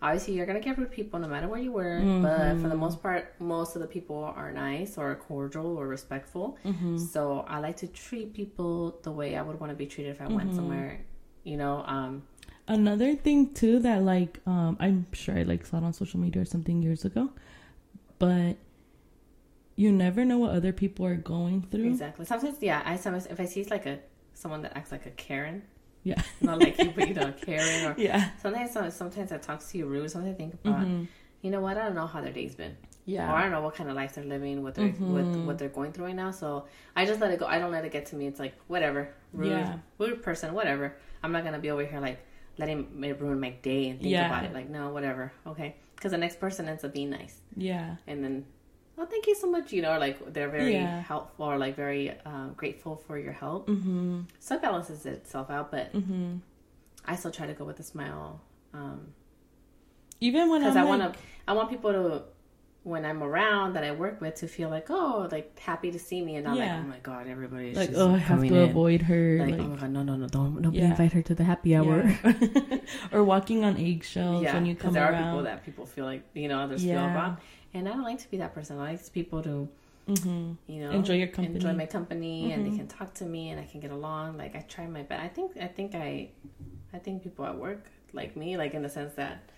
[0.03, 2.03] obviously you're gonna get rude people no matter where you work.
[2.23, 2.79] But for the mm-hmm.
[2.79, 6.59] most part, most of the people are nice or cordial or respectful.
[6.65, 6.99] Mm-hmm.
[6.99, 10.21] So I like to treat people the way I would want to be treated if
[10.21, 11.01] I went somewhere.
[11.45, 12.23] You know, um,
[12.69, 16.41] another thing too that like um i'm sure i like saw it on social media
[16.41, 17.29] or something years ago
[18.19, 18.57] but
[19.77, 22.25] you never know what other people are going through Exactly.
[22.25, 22.81] Sometimes, yeah.
[22.87, 23.99] I sometimes if I see like a
[24.33, 25.63] someone that acts like a Karen,
[26.05, 29.79] yeah not like you, but you know, Karen, or yeah sometimes sometimes I talk to
[29.79, 30.11] you rude.
[30.13, 30.87] Sometimes I think about,
[31.43, 31.77] you know what?
[31.77, 32.77] I don't know how their day's been,
[33.09, 35.69] or I don't know what kind of life they're living, what they're what what they're
[35.69, 36.31] going through right now.
[36.31, 37.47] So I just let it go.
[37.47, 38.29] I don't let it get to me.
[38.29, 39.79] It's like whatever, rude, Yeah.
[39.99, 40.95] rude person, whatever.
[41.25, 42.25] I'm not gonna be over here like
[42.59, 44.27] letting it ruin my day and think Yeah.
[44.27, 44.53] about it.
[44.53, 45.77] Like no, whatever, okay.
[45.97, 48.45] Because the next person ends up being nice yeah and then
[48.99, 51.01] oh thank you so much you know like they're very Yeah.
[51.03, 55.71] helpful or like very uh, grateful for your help mm-hmm so it balances itself out
[55.71, 56.37] but mm-hmm
[57.07, 58.41] i still try to go with a smile
[58.75, 59.15] um
[60.21, 62.23] even when because I'm i want like, to i want people to
[62.85, 66.21] when i'm around that i work with to feel like oh like happy to see
[66.23, 66.77] me and not Yeah.
[66.77, 68.71] like oh my god everybody's like oh i have to in.
[68.71, 70.91] avoid her like, like, oh my god no no no don't nobody Yeah.
[70.91, 72.79] invite her to the happy hour yeah.
[73.13, 75.87] or walking on eggshells yeah when you because come there around are people that people
[75.87, 77.39] feel like you know others feel about
[77.73, 79.67] and i don't like to be that person i like people to
[80.07, 80.53] mm-hmm.
[80.67, 81.57] you know Enjoy your company.
[81.57, 82.77] enjoy my company and they Mhm.
[82.77, 85.29] can talk to me and i can get along like i try my best i
[85.29, 86.29] think i think i
[86.93, 89.49] i think people at work like me like in the sense that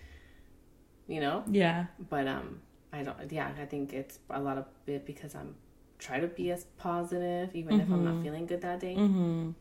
[1.09, 2.61] you know yeah but um
[2.97, 5.55] i don't yeah i think it's a lot of it because i'm
[5.99, 9.51] try to be as positive even if i'm not feeling good that day mm-hmm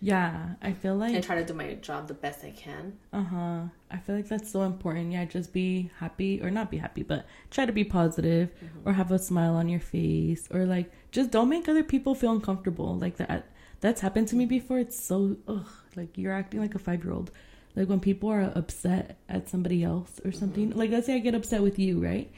[0.00, 3.22] yeah i feel like and try to do my job the best i can Uh
[3.24, 3.60] huh.
[3.90, 5.12] I feel like that's so important.
[5.12, 8.50] Yeah, just be happy or not be happy, but try to be positive
[8.84, 12.32] or have a smile on your face or like just don't make other people feel
[12.32, 12.98] uncomfortable.
[12.98, 13.46] Like that
[13.80, 14.78] that's happened to me before.
[14.80, 17.30] It's so ugh, like you're acting like a 5-year-old.
[17.76, 20.70] Like when people are upset at somebody else or something.
[20.70, 22.28] Like let's say I get upset with you, right?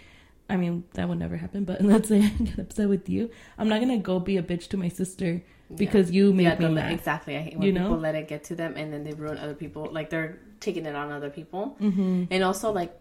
[0.48, 3.30] I mean, that would never happen, but let's say I get upset with you.
[3.58, 5.42] I'm not going to go be a bitch to my sister
[5.76, 6.92] because you made yeah, me mad.
[6.92, 7.36] exactly.
[7.36, 7.82] I hate when You know?
[7.82, 9.88] people let it get to them and then they ruin other people.
[9.92, 11.76] Like they're taking it on other people.
[11.80, 12.24] Mm-hmm.
[12.30, 12.98] And also, like,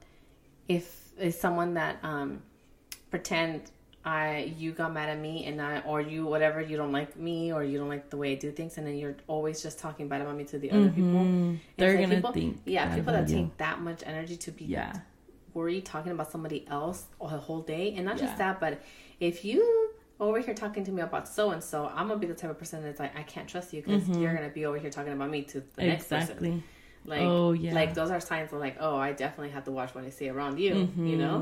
[0.67, 2.41] if it's someone that um
[3.09, 3.61] pretend
[4.05, 7.51] I you got mad at me and I or you whatever you don't like me
[7.53, 10.07] or you don't like the way I do things and then you're always just talking
[10.07, 11.21] bad about me to the other people.
[11.21, 11.53] Mhm.
[11.55, 13.35] It's They're like gonna people- think yeah people that you.
[13.37, 14.93] take that much energy to be Yeah.
[15.57, 18.25] Worried talking about somebody else the whole day and not Yeah.
[18.25, 18.73] just that but
[19.19, 19.59] if you
[20.19, 22.57] over here talking to me about so and so i'm gonna be the type of
[22.59, 25.29] person that's like i can't trust you because you're gonna be over here talking about
[25.35, 26.45] me to the next person Mm-hmm.
[26.45, 26.63] Exactly.
[27.05, 27.73] like Oh, yeah.
[27.79, 30.27] like those are signs of like oh i definitely have to watch what i say
[30.29, 30.73] around you
[31.11, 31.37] you know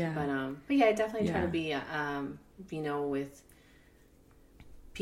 [0.00, 0.12] Yeah.
[0.18, 2.38] but um but yeah i definitely try to be uh, um
[2.76, 3.32] you know with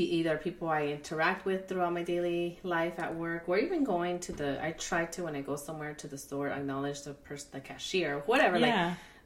[0.02, 4.32] either people i interact with throughout my daily life at work or even going to
[4.32, 7.60] the i try to when i go somewhere to the store acknowledge the person the
[7.60, 8.74] cashier whatever like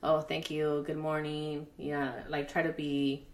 [0.02, 3.26] oh thank you good morning yeah like try to be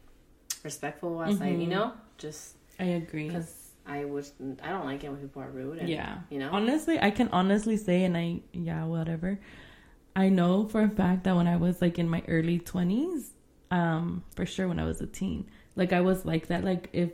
[0.65, 1.71] respectful as i you Mm-hmm.
[1.71, 3.27] know just I agree.
[3.29, 3.55] because
[3.87, 4.33] i was,
[4.63, 6.19] I don't like it when people are rude and, Yeah.
[6.31, 9.41] you know Honestly, I can honestly say, and I, yeah, whatever.
[10.15, 13.29] I know for a fact that when I was like in my early 20s,
[13.71, 16.65] um, for sure when I was a teen, like I was like that.
[16.65, 17.11] Like if,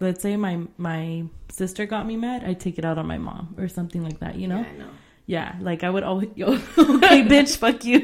[0.00, 3.54] let's say my, my sister got me mad, I'd take it out on my mom
[3.58, 4.58] or something like that, you know?
[4.58, 4.88] yeah, i know
[5.26, 8.00] Yeah, like I would always, yo, okay, bitch, fuck you.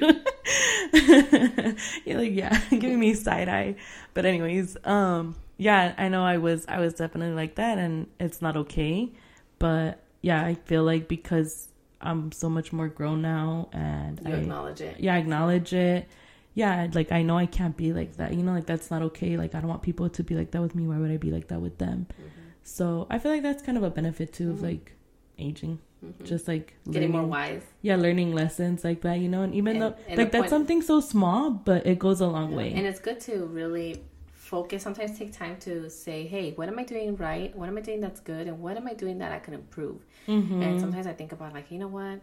[2.04, 3.76] You're like, yeah, giving me side eye.
[4.14, 8.42] But anyways, um, yeah, I know I was, I was definitely like that, and it's
[8.42, 9.10] not okay.
[9.58, 11.68] But yeah, I feel like because
[12.00, 16.08] I'm so much more grown now, and you I, acknowledge it yeah, I acknowledge it.
[16.54, 18.34] Yeah, like I know I can't be like that.
[18.34, 19.36] You know, like that's not okay.
[19.36, 20.86] Like I don't want people to be like that with me.
[20.86, 22.06] Why would I be like that with them?
[22.12, 22.28] Mm-hmm.
[22.62, 24.92] So I feel like that's kind of a benefit too of like
[25.38, 25.78] aging.
[26.24, 27.62] just like Getting more wise.
[27.80, 30.50] yeah learning lessons like that you know and even And- though and like that's point-
[30.50, 34.02] something so small but it goes a long way And it's good to really
[34.34, 34.82] focus.
[34.82, 37.54] Sometimes take time to say, "Hey, what am I doing right?
[37.56, 38.44] What am I doing that's good?
[38.48, 40.60] And what am I doing that I can improve?" Mm-hmm.
[40.62, 42.18] And sometimes I think about like, you know what?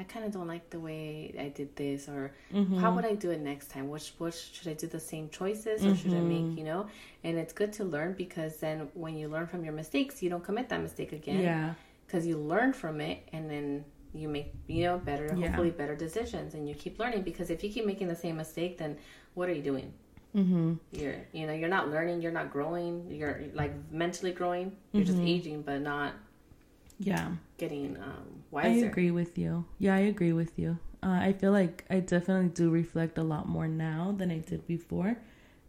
[0.00, 2.22] I kind of don't like the way I did this, or
[2.54, 2.78] Mm-hmm.
[2.82, 3.86] how would I do it next time?
[3.94, 6.28] Which, which should I do the same choices, or should I Mm-hmm.
[6.48, 6.58] make?
[6.58, 6.80] You know,
[7.24, 10.44] and it's good to learn because then when you learn from your mistakes, you don't
[10.50, 11.42] commit that mistake again.
[11.50, 11.74] yeah
[12.06, 13.66] because you learn from it and then
[14.20, 15.46] you make you know better Yeah.
[15.46, 18.72] hopefully better decisions and you keep learning because if you keep making the same mistake
[18.82, 18.92] then
[19.36, 19.88] what are you doing
[20.34, 20.68] mm-hmm.
[20.98, 23.72] you're you know you're not learning you're not growing you're like
[24.02, 25.34] mentally growing you're just Mm-hmm.
[25.34, 26.10] aging but not
[27.00, 29.64] yeah getting um, I agree with you.
[29.78, 30.78] Yeah, I agree with you.
[31.02, 34.66] Uh, I feel like I definitely do reflect a lot more now than I did
[34.66, 35.16] before.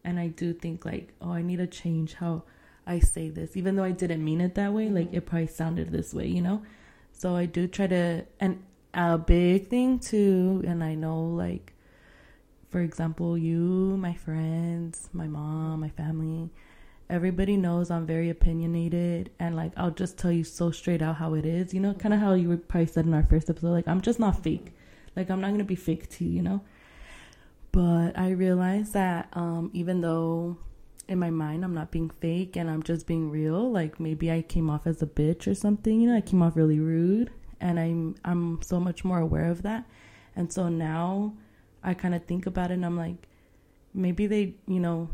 [0.03, 2.43] And I do think, like, oh, I need to change how
[2.87, 3.55] I say this.
[3.55, 6.41] Even though I didn't mean it that way, like, it probably sounded this way, you
[6.41, 6.63] know?
[7.13, 8.63] So I do try to, and
[8.93, 11.73] a big thing too, and I know, like,
[12.69, 13.59] for example, you,
[13.97, 16.49] my friends, my mom, my family,
[17.11, 21.33] everybody knows I'm very opinionated and like I'll just tell you so straight out how
[21.33, 23.87] it is, you know, kind of how you probably said in our first episode, like
[23.87, 24.73] I'm just not fake.
[25.15, 26.61] Like I'm not gonna be fake to you, you know.
[27.73, 30.57] But I realized that um, even though
[31.09, 34.41] in my mind I'm not being fake and I'm just being real, like maybe I
[34.41, 37.77] came off as a bitch or something, you know, I came off really rude and
[37.77, 39.83] I'm I'm so much more aware of that.
[40.37, 41.33] And so now
[41.83, 43.27] I kind of think about it and I'm like
[43.93, 45.09] maybe they, you know,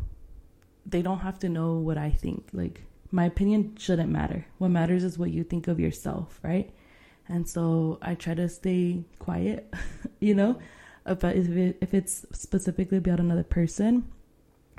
[0.88, 2.48] they don't have to know what I think.
[2.52, 4.46] Like my opinion shouldn't matter.
[4.58, 6.70] What matters is what you think of yourself, right?
[7.28, 9.72] And so I try to stay quiet,
[10.20, 10.58] you know,
[11.06, 14.10] uh, about if it, if it's specifically about another person.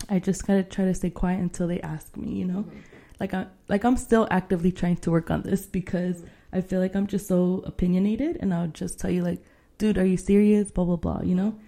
[0.10, 2.64] I just kind of try to stay quiet until they ask me, you know.
[2.64, 2.80] Mm-hmm.
[3.20, 6.96] Like I like I'm still actively trying to work on this because I feel like
[6.96, 9.44] I'm just so opinionated, and I'll just tell you like,
[9.78, 10.72] dude, are you serious?
[10.72, 11.60] Blah blah blah, you know.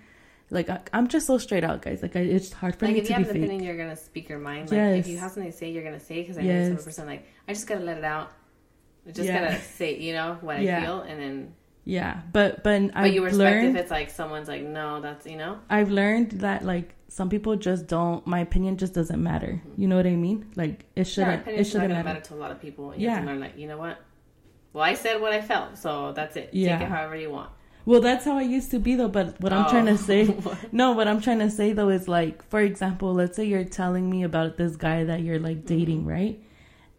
[0.52, 2.02] Like I, I'm just so straight out, guys.
[2.04, 3.64] Like I, it's hard for like me to be Like if you have an opinion
[3.64, 6.22] you're gonna speak your mind like if you have something to say you're gonna say
[6.22, 6.68] because I know Yes.
[6.76, 8.32] some person like I just gotta let it out
[9.08, 9.40] I just Yeah.
[9.46, 10.84] gotta say you know what I Yeah.
[10.84, 11.54] feel and then
[11.86, 15.26] Yeah, but but but I've you respect learned if it's like someone's like no that's
[15.26, 18.26] you know I've learned that like some people just don't.
[18.26, 19.62] My opinion just doesn't matter.
[19.62, 19.82] Mm-hmm.
[19.82, 20.50] You know what I mean?
[20.56, 21.46] Like it shouldn't.
[21.46, 22.06] it shouldn't matter.
[22.06, 22.96] matter to a lot of people.
[22.96, 23.22] You have Yeah.
[23.26, 24.00] to learn, like, you know what?
[24.72, 26.52] Well, I said what I felt, so that's it.
[26.54, 26.78] Yeah.
[26.78, 27.50] Take it however you want.
[27.86, 29.08] Well, that's how I used to be though.
[29.08, 29.70] But what I'm Oh.
[29.70, 30.36] trying to say,
[30.72, 34.10] no, what I'm trying to say though is like, for example, let's say you're telling
[34.10, 36.40] me about this guy that you're like dating, right?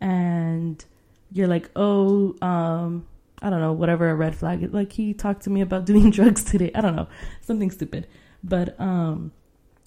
[0.01, 0.85] And
[1.31, 3.07] you're like, oh, um,
[3.41, 4.73] I don't know, whatever a red flag.
[4.75, 6.71] Like he talked to me about doing drugs today.
[6.75, 7.09] I don't know,
[7.41, 8.07] something stupid.
[8.45, 9.33] But um,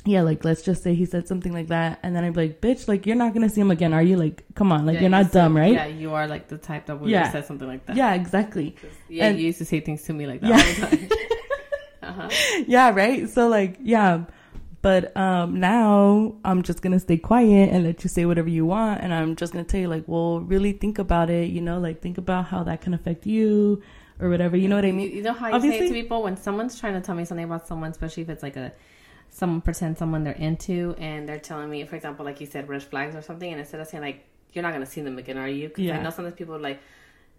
[0.06, 2.62] yeah, like let's just say he said something like that, and then I'd be like,
[2.62, 4.18] bitch, like you're not gonna see him again, are you?
[4.18, 5.74] Like, come on, like Yeah, you're you not said- dumb, right?
[5.74, 7.24] Yeah, you are like the type that would Yeah.
[7.24, 7.96] have said something like that.
[7.96, 8.76] Yeah, exactly.
[9.10, 10.56] Yeah, And- you used to say things to me like that Yeah.
[10.86, 11.10] all the time.
[12.04, 12.30] uh-huh.
[12.68, 13.28] yeah, right?
[13.30, 14.26] So like, yeah.
[14.82, 19.02] But um now I'm just gonna stay quiet and let you say whatever you want
[19.02, 22.02] and I'm just gonna tell you like, well, really think about it, you know, like
[22.04, 23.82] think about how that can affect you
[24.20, 24.56] or whatever.
[24.56, 25.10] You know what I mean?
[25.12, 27.46] you know how you say it to people when someone's trying to tell me something
[27.46, 28.72] about someone, especially if it's like a
[29.40, 32.84] someone pretend someone they're into, and they're telling me, for example, like you said, red
[32.92, 34.20] flags or something, and instead of saying like
[34.54, 35.68] you're not gonna see them again, are you?
[35.70, 36.04] Because I Yeah.
[36.04, 36.80] know sometimes people like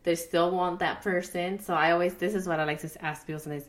[0.04, 1.58] they still want that person.
[1.66, 3.64] So I always this is what I like to ask people sometimes: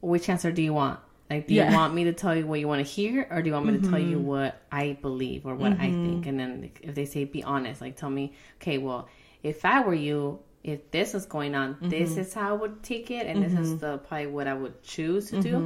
[0.00, 1.00] which answer do you want?
[1.28, 1.64] Like, do Yeah.
[1.64, 1.72] Mm-hmm.
[1.72, 3.66] you want me to tell you what you want to hear, or do you want
[3.66, 6.26] me to tell you what I believe or what I think?
[6.26, 9.08] And then if they say be honest, like tell me, okay, well,
[9.42, 12.20] if I were you, if this is going on, this Mm-hmm.
[12.20, 15.30] is how I would take it, and this is the probably what I would choose
[15.30, 15.64] to do.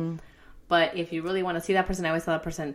[0.69, 2.75] But if you really want to see that person, I always tell that person.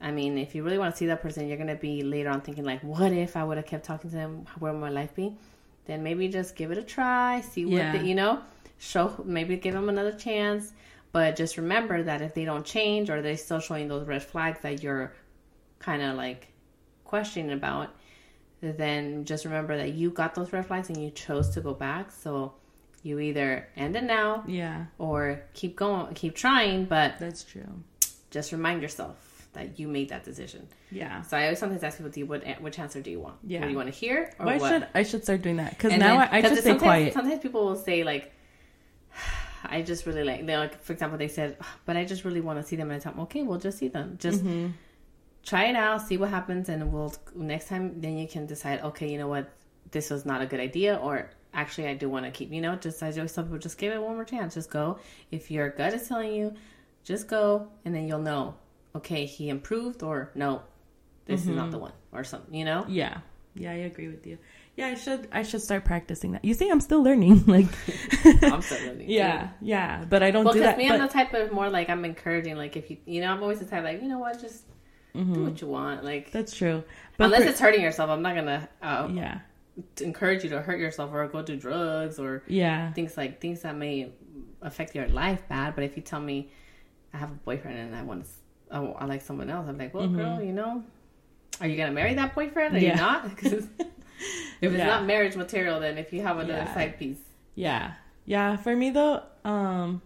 [0.00, 2.40] I mean, if you really want to see that person, you're gonna be later on
[2.40, 4.46] thinking like, what if I would have kept talking to them?
[4.58, 5.36] Where would my life be?
[5.84, 7.92] Then maybe just give it a try, see what Yeah.
[7.98, 8.40] the, you know,
[8.78, 10.72] show maybe give them another chance.
[11.12, 14.60] But just remember that if they don't change or they're still showing those red flags
[14.60, 15.12] that you're
[15.80, 16.48] kind of like
[17.04, 17.94] questioning about,
[18.60, 22.10] then just remember that you got those red flags and you chose to go back.
[22.12, 22.54] So
[23.02, 27.82] you either end it now Yeah, or keep going, keep trying, but that's true.
[28.30, 29.16] just remind yourself
[29.52, 30.68] that you made that decision.
[30.92, 31.22] Yeah.
[31.22, 33.36] So I always sometimes ask people, do you, what, which answer do you want?
[33.42, 33.58] Yeah.
[33.60, 34.68] What do you want to hear or Why what?
[34.70, 35.70] should I should start doing that?
[35.70, 37.12] Because now then- I, I just stay sometimes, quiet.
[37.14, 38.32] Sometimes people will say like,
[39.64, 42.60] I just really like, they like, for example, they said, but I just really want
[42.60, 42.90] to see them.
[42.90, 44.16] And I tell them, okay, we'll just see them.
[44.20, 44.68] Just Mm-hmm.
[45.44, 48.00] try it out, see what happens, and we'll next time.
[48.00, 49.50] Then you can decide, okay, you know what,
[49.90, 52.52] this was not a good idea, or actually, I do want to keep.
[52.52, 54.54] You know, just as I always tell people, just give it one more chance.
[54.54, 54.98] Just go.
[55.30, 56.54] If your gut is telling you,
[57.04, 58.54] just go, and then you'll know.
[58.94, 60.62] Okay, he improved, or no,
[61.26, 62.54] this is not the one, or something.
[62.54, 62.84] You know.
[62.88, 63.18] Yeah.
[63.56, 64.38] Yeah, I agree with you.
[64.76, 66.44] Yeah, I should I should start practicing that.
[66.44, 67.44] You see, I'm still learning.
[67.46, 67.66] Like,
[68.44, 69.10] I'm still learning.
[69.10, 69.48] yeah, too.
[69.62, 70.78] yeah, but I don't Well, do because that.
[70.78, 72.56] me, but, I'm the type of more like I'm encouraging.
[72.56, 74.64] Like if you, you know, I'm always the type like you know what, just
[75.16, 75.34] Mhm.
[75.34, 76.04] do what you want.
[76.04, 76.84] Like That's true.
[77.16, 79.40] But unless for- it's hurting yourself, I'm not gonna uh, yeah,
[80.00, 83.76] encourage you to hurt yourself or go do drugs or yeah, things like things that
[83.76, 84.10] may
[84.62, 85.74] affect your life bad.
[85.74, 86.50] But if you tell me
[87.14, 88.30] I have a boyfriend and I want to,
[88.72, 90.84] oh, I like someone else, I'm like, well, girl, you know,
[91.60, 92.74] are you gonna marry that boyfriend?
[92.76, 92.86] Are Mm-hmm.
[92.86, 92.94] Yeah.
[92.94, 93.36] you not?
[93.36, 93.52] 'Cause
[94.60, 94.86] if it's Yeah.
[94.86, 96.74] not marriage material, then if you have another Yeah.
[96.74, 97.20] side piece,
[97.54, 97.94] yeah,
[98.26, 98.56] yeah.
[98.56, 100.02] For me though, um,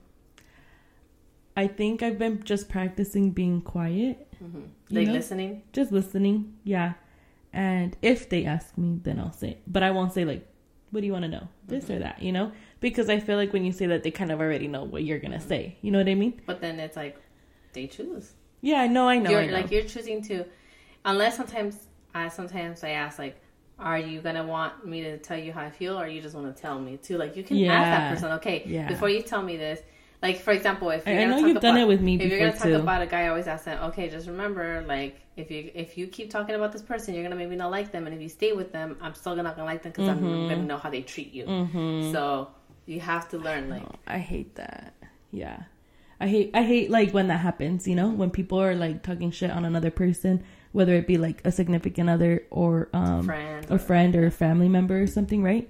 [1.57, 5.13] I think I've been just practicing being quiet, You like know?
[5.15, 5.63] listening.
[5.73, 6.55] just listening.
[6.65, 6.95] Yeah,
[7.55, 9.59] and if they ask me, then I'll say.
[9.67, 10.47] But I won't say like,
[10.91, 12.03] "What do you want to know?" This or mm-hmm.
[12.03, 14.69] that, you know, because I feel like when you say that, they kind of already
[14.69, 15.77] know what you're gonna say.
[15.81, 16.43] You know what I mean?
[16.45, 17.17] But then it's like
[17.73, 18.33] they choose.
[18.61, 19.53] Yeah, I know, I know, you're I know.
[19.53, 20.45] like you're choosing to,
[21.05, 23.41] unless sometimes I sometimes I ask like,
[23.79, 26.55] are you gonna want me to tell you how I feel, or you just want
[26.55, 27.19] to tell me too?
[27.19, 28.89] Like you can ask that person, okay, Yeah.
[28.89, 29.81] before you tell me this.
[30.25, 32.01] Like for example, if you're I, I gonna know talk you've done about- it with
[32.01, 32.77] me if you're gonna talk too.
[32.77, 36.07] about a guy, I always ask them, okay, just remember, like if you if you
[36.07, 38.53] keep talking about this person, you're gonna maybe not like them, and if you stay
[38.53, 40.25] with them, I'm still not gonna like them because Mm-hmm.
[40.25, 41.45] I'm gonna know how they treat you.
[42.13, 42.49] So
[42.87, 44.95] you have to learn, like Oh, I hate that.
[45.31, 45.59] Yeah.
[46.21, 49.31] I hate I hate like when that happens, you know, when people are like talking
[49.31, 53.79] shit on another person, whether it be like a significant other or um friends a
[53.79, 55.69] friend or a family member or something, right?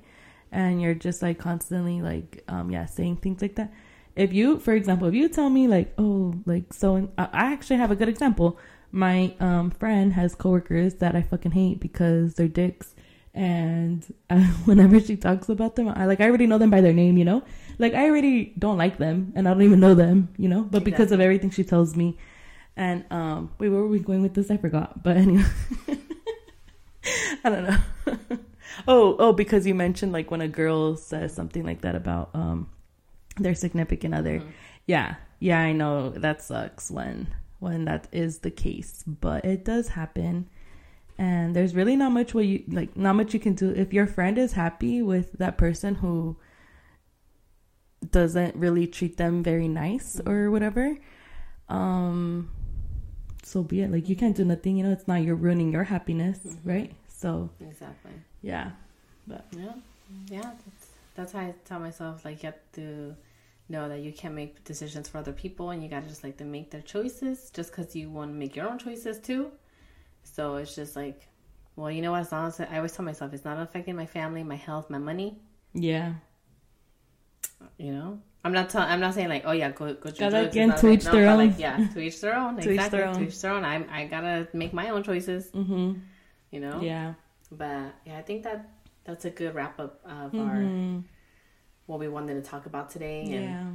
[0.53, 3.73] And you're just like constantly like um yeah, saying things like that.
[4.17, 7.77] If you for example, if you tell me like, "Oh, like so I I actually
[7.77, 8.59] have a good example.
[8.93, 12.95] My um friend has coworkers that I fucking hate because they're dicks.
[13.35, 16.93] And uh, whenever she talks about them i like i already know them by their
[16.93, 17.43] name you know?
[17.81, 20.63] Like i already don't like them and i don't even know them you know?
[20.63, 22.17] But because of everything she tells me.
[22.77, 24.51] And um wait where were we going with this?
[24.53, 25.03] I forgot.
[25.03, 25.45] But anyway
[27.45, 27.79] i don't know.
[28.89, 32.69] Oh oh because you mentioned like when a girl says something like that about um
[33.37, 34.39] their significant other.
[34.39, 34.51] Mm-hmm.
[34.87, 35.15] Yeah.
[35.41, 36.11] Yeah i know.
[36.11, 40.49] That sucks when when that is the case but it does happen.
[41.17, 43.71] And there's really not much what you like not much you can do.
[43.71, 46.37] If your friend is happy with that person who
[48.11, 50.29] doesn't really treat them very nice mm-hmm.
[50.29, 50.95] or whatever
[51.71, 52.51] um
[53.43, 53.91] so be it.
[53.91, 56.69] Like you can't do nothing you know it's not you're ruining your happiness mm-hmm.
[56.69, 56.93] right?
[57.09, 58.13] So exactly.
[58.43, 58.73] yeah.
[59.27, 59.73] But Yeah,
[60.29, 60.51] yeah.
[61.15, 63.15] That's how I tell myself like you have to
[63.69, 66.45] know that you can't make decisions for other people, and you gotta just like to
[66.45, 69.51] make their choices just because you want to make your own choices too.
[70.23, 71.29] So it's just like,
[71.77, 72.21] well, you know what?
[72.23, 74.99] As long as I always tell myself it's not affecting my family, my health, my
[74.99, 75.39] money.
[75.73, 76.15] yeah
[77.79, 78.89] You know, I'm not telling.
[78.89, 80.11] I'm not saying like, oh yeah, go go.
[80.11, 81.49] Gotta again, to like- each no, their but, own.
[81.49, 82.57] Like, yeah, to each their own.
[82.61, 82.99] To each exactly.
[82.99, 83.15] their own.
[83.15, 83.65] To each their own.
[83.65, 85.51] I I gotta make my own choices.
[85.53, 85.99] mm-hmm.
[86.51, 86.81] You know.
[86.81, 87.15] yeah
[87.51, 88.69] But yeah, I think that
[89.05, 90.49] that's a good wrap up of Mhm.
[90.49, 91.03] our
[91.87, 93.67] what we wanted to talk about today and, yeah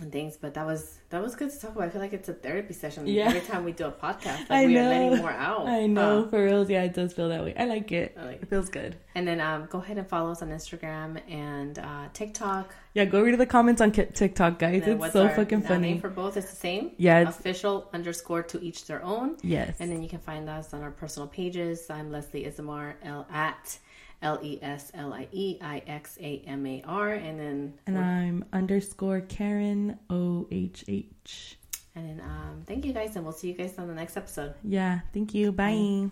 [0.00, 0.38] and things.
[0.38, 1.84] But that was that was good to talk about.
[1.84, 3.26] I feel like it's a therapy session Yeah.
[3.28, 4.38] every time we do a podcast.
[4.48, 4.86] Like I we know.
[4.86, 5.66] are letting more out.
[5.68, 6.68] i know Uh, for real.
[6.70, 9.28] yeah it does feel that way i like it I like it feels good and
[9.28, 12.74] then um, go ahead and follow us on Instagram and uh, TikTok.
[12.94, 16.36] yeah go read the comments on tiktok guys it's so fucking funny Name for both
[16.38, 16.92] it's the same.
[16.96, 19.36] yeah it's, Official underscore to each their own.
[19.42, 21.90] yes And then you can find us on our personal pages.
[21.90, 23.78] I'm Leslie Ismar L at
[24.22, 27.12] L E S L I E I X A M A R.
[27.12, 31.58] And then And I'm underscore Karen O H H.
[31.94, 34.54] and then um, thank you guys, and we'll see you guys on the next episode.
[34.64, 35.52] Yeah, thank you.
[35.52, 36.08] Bye.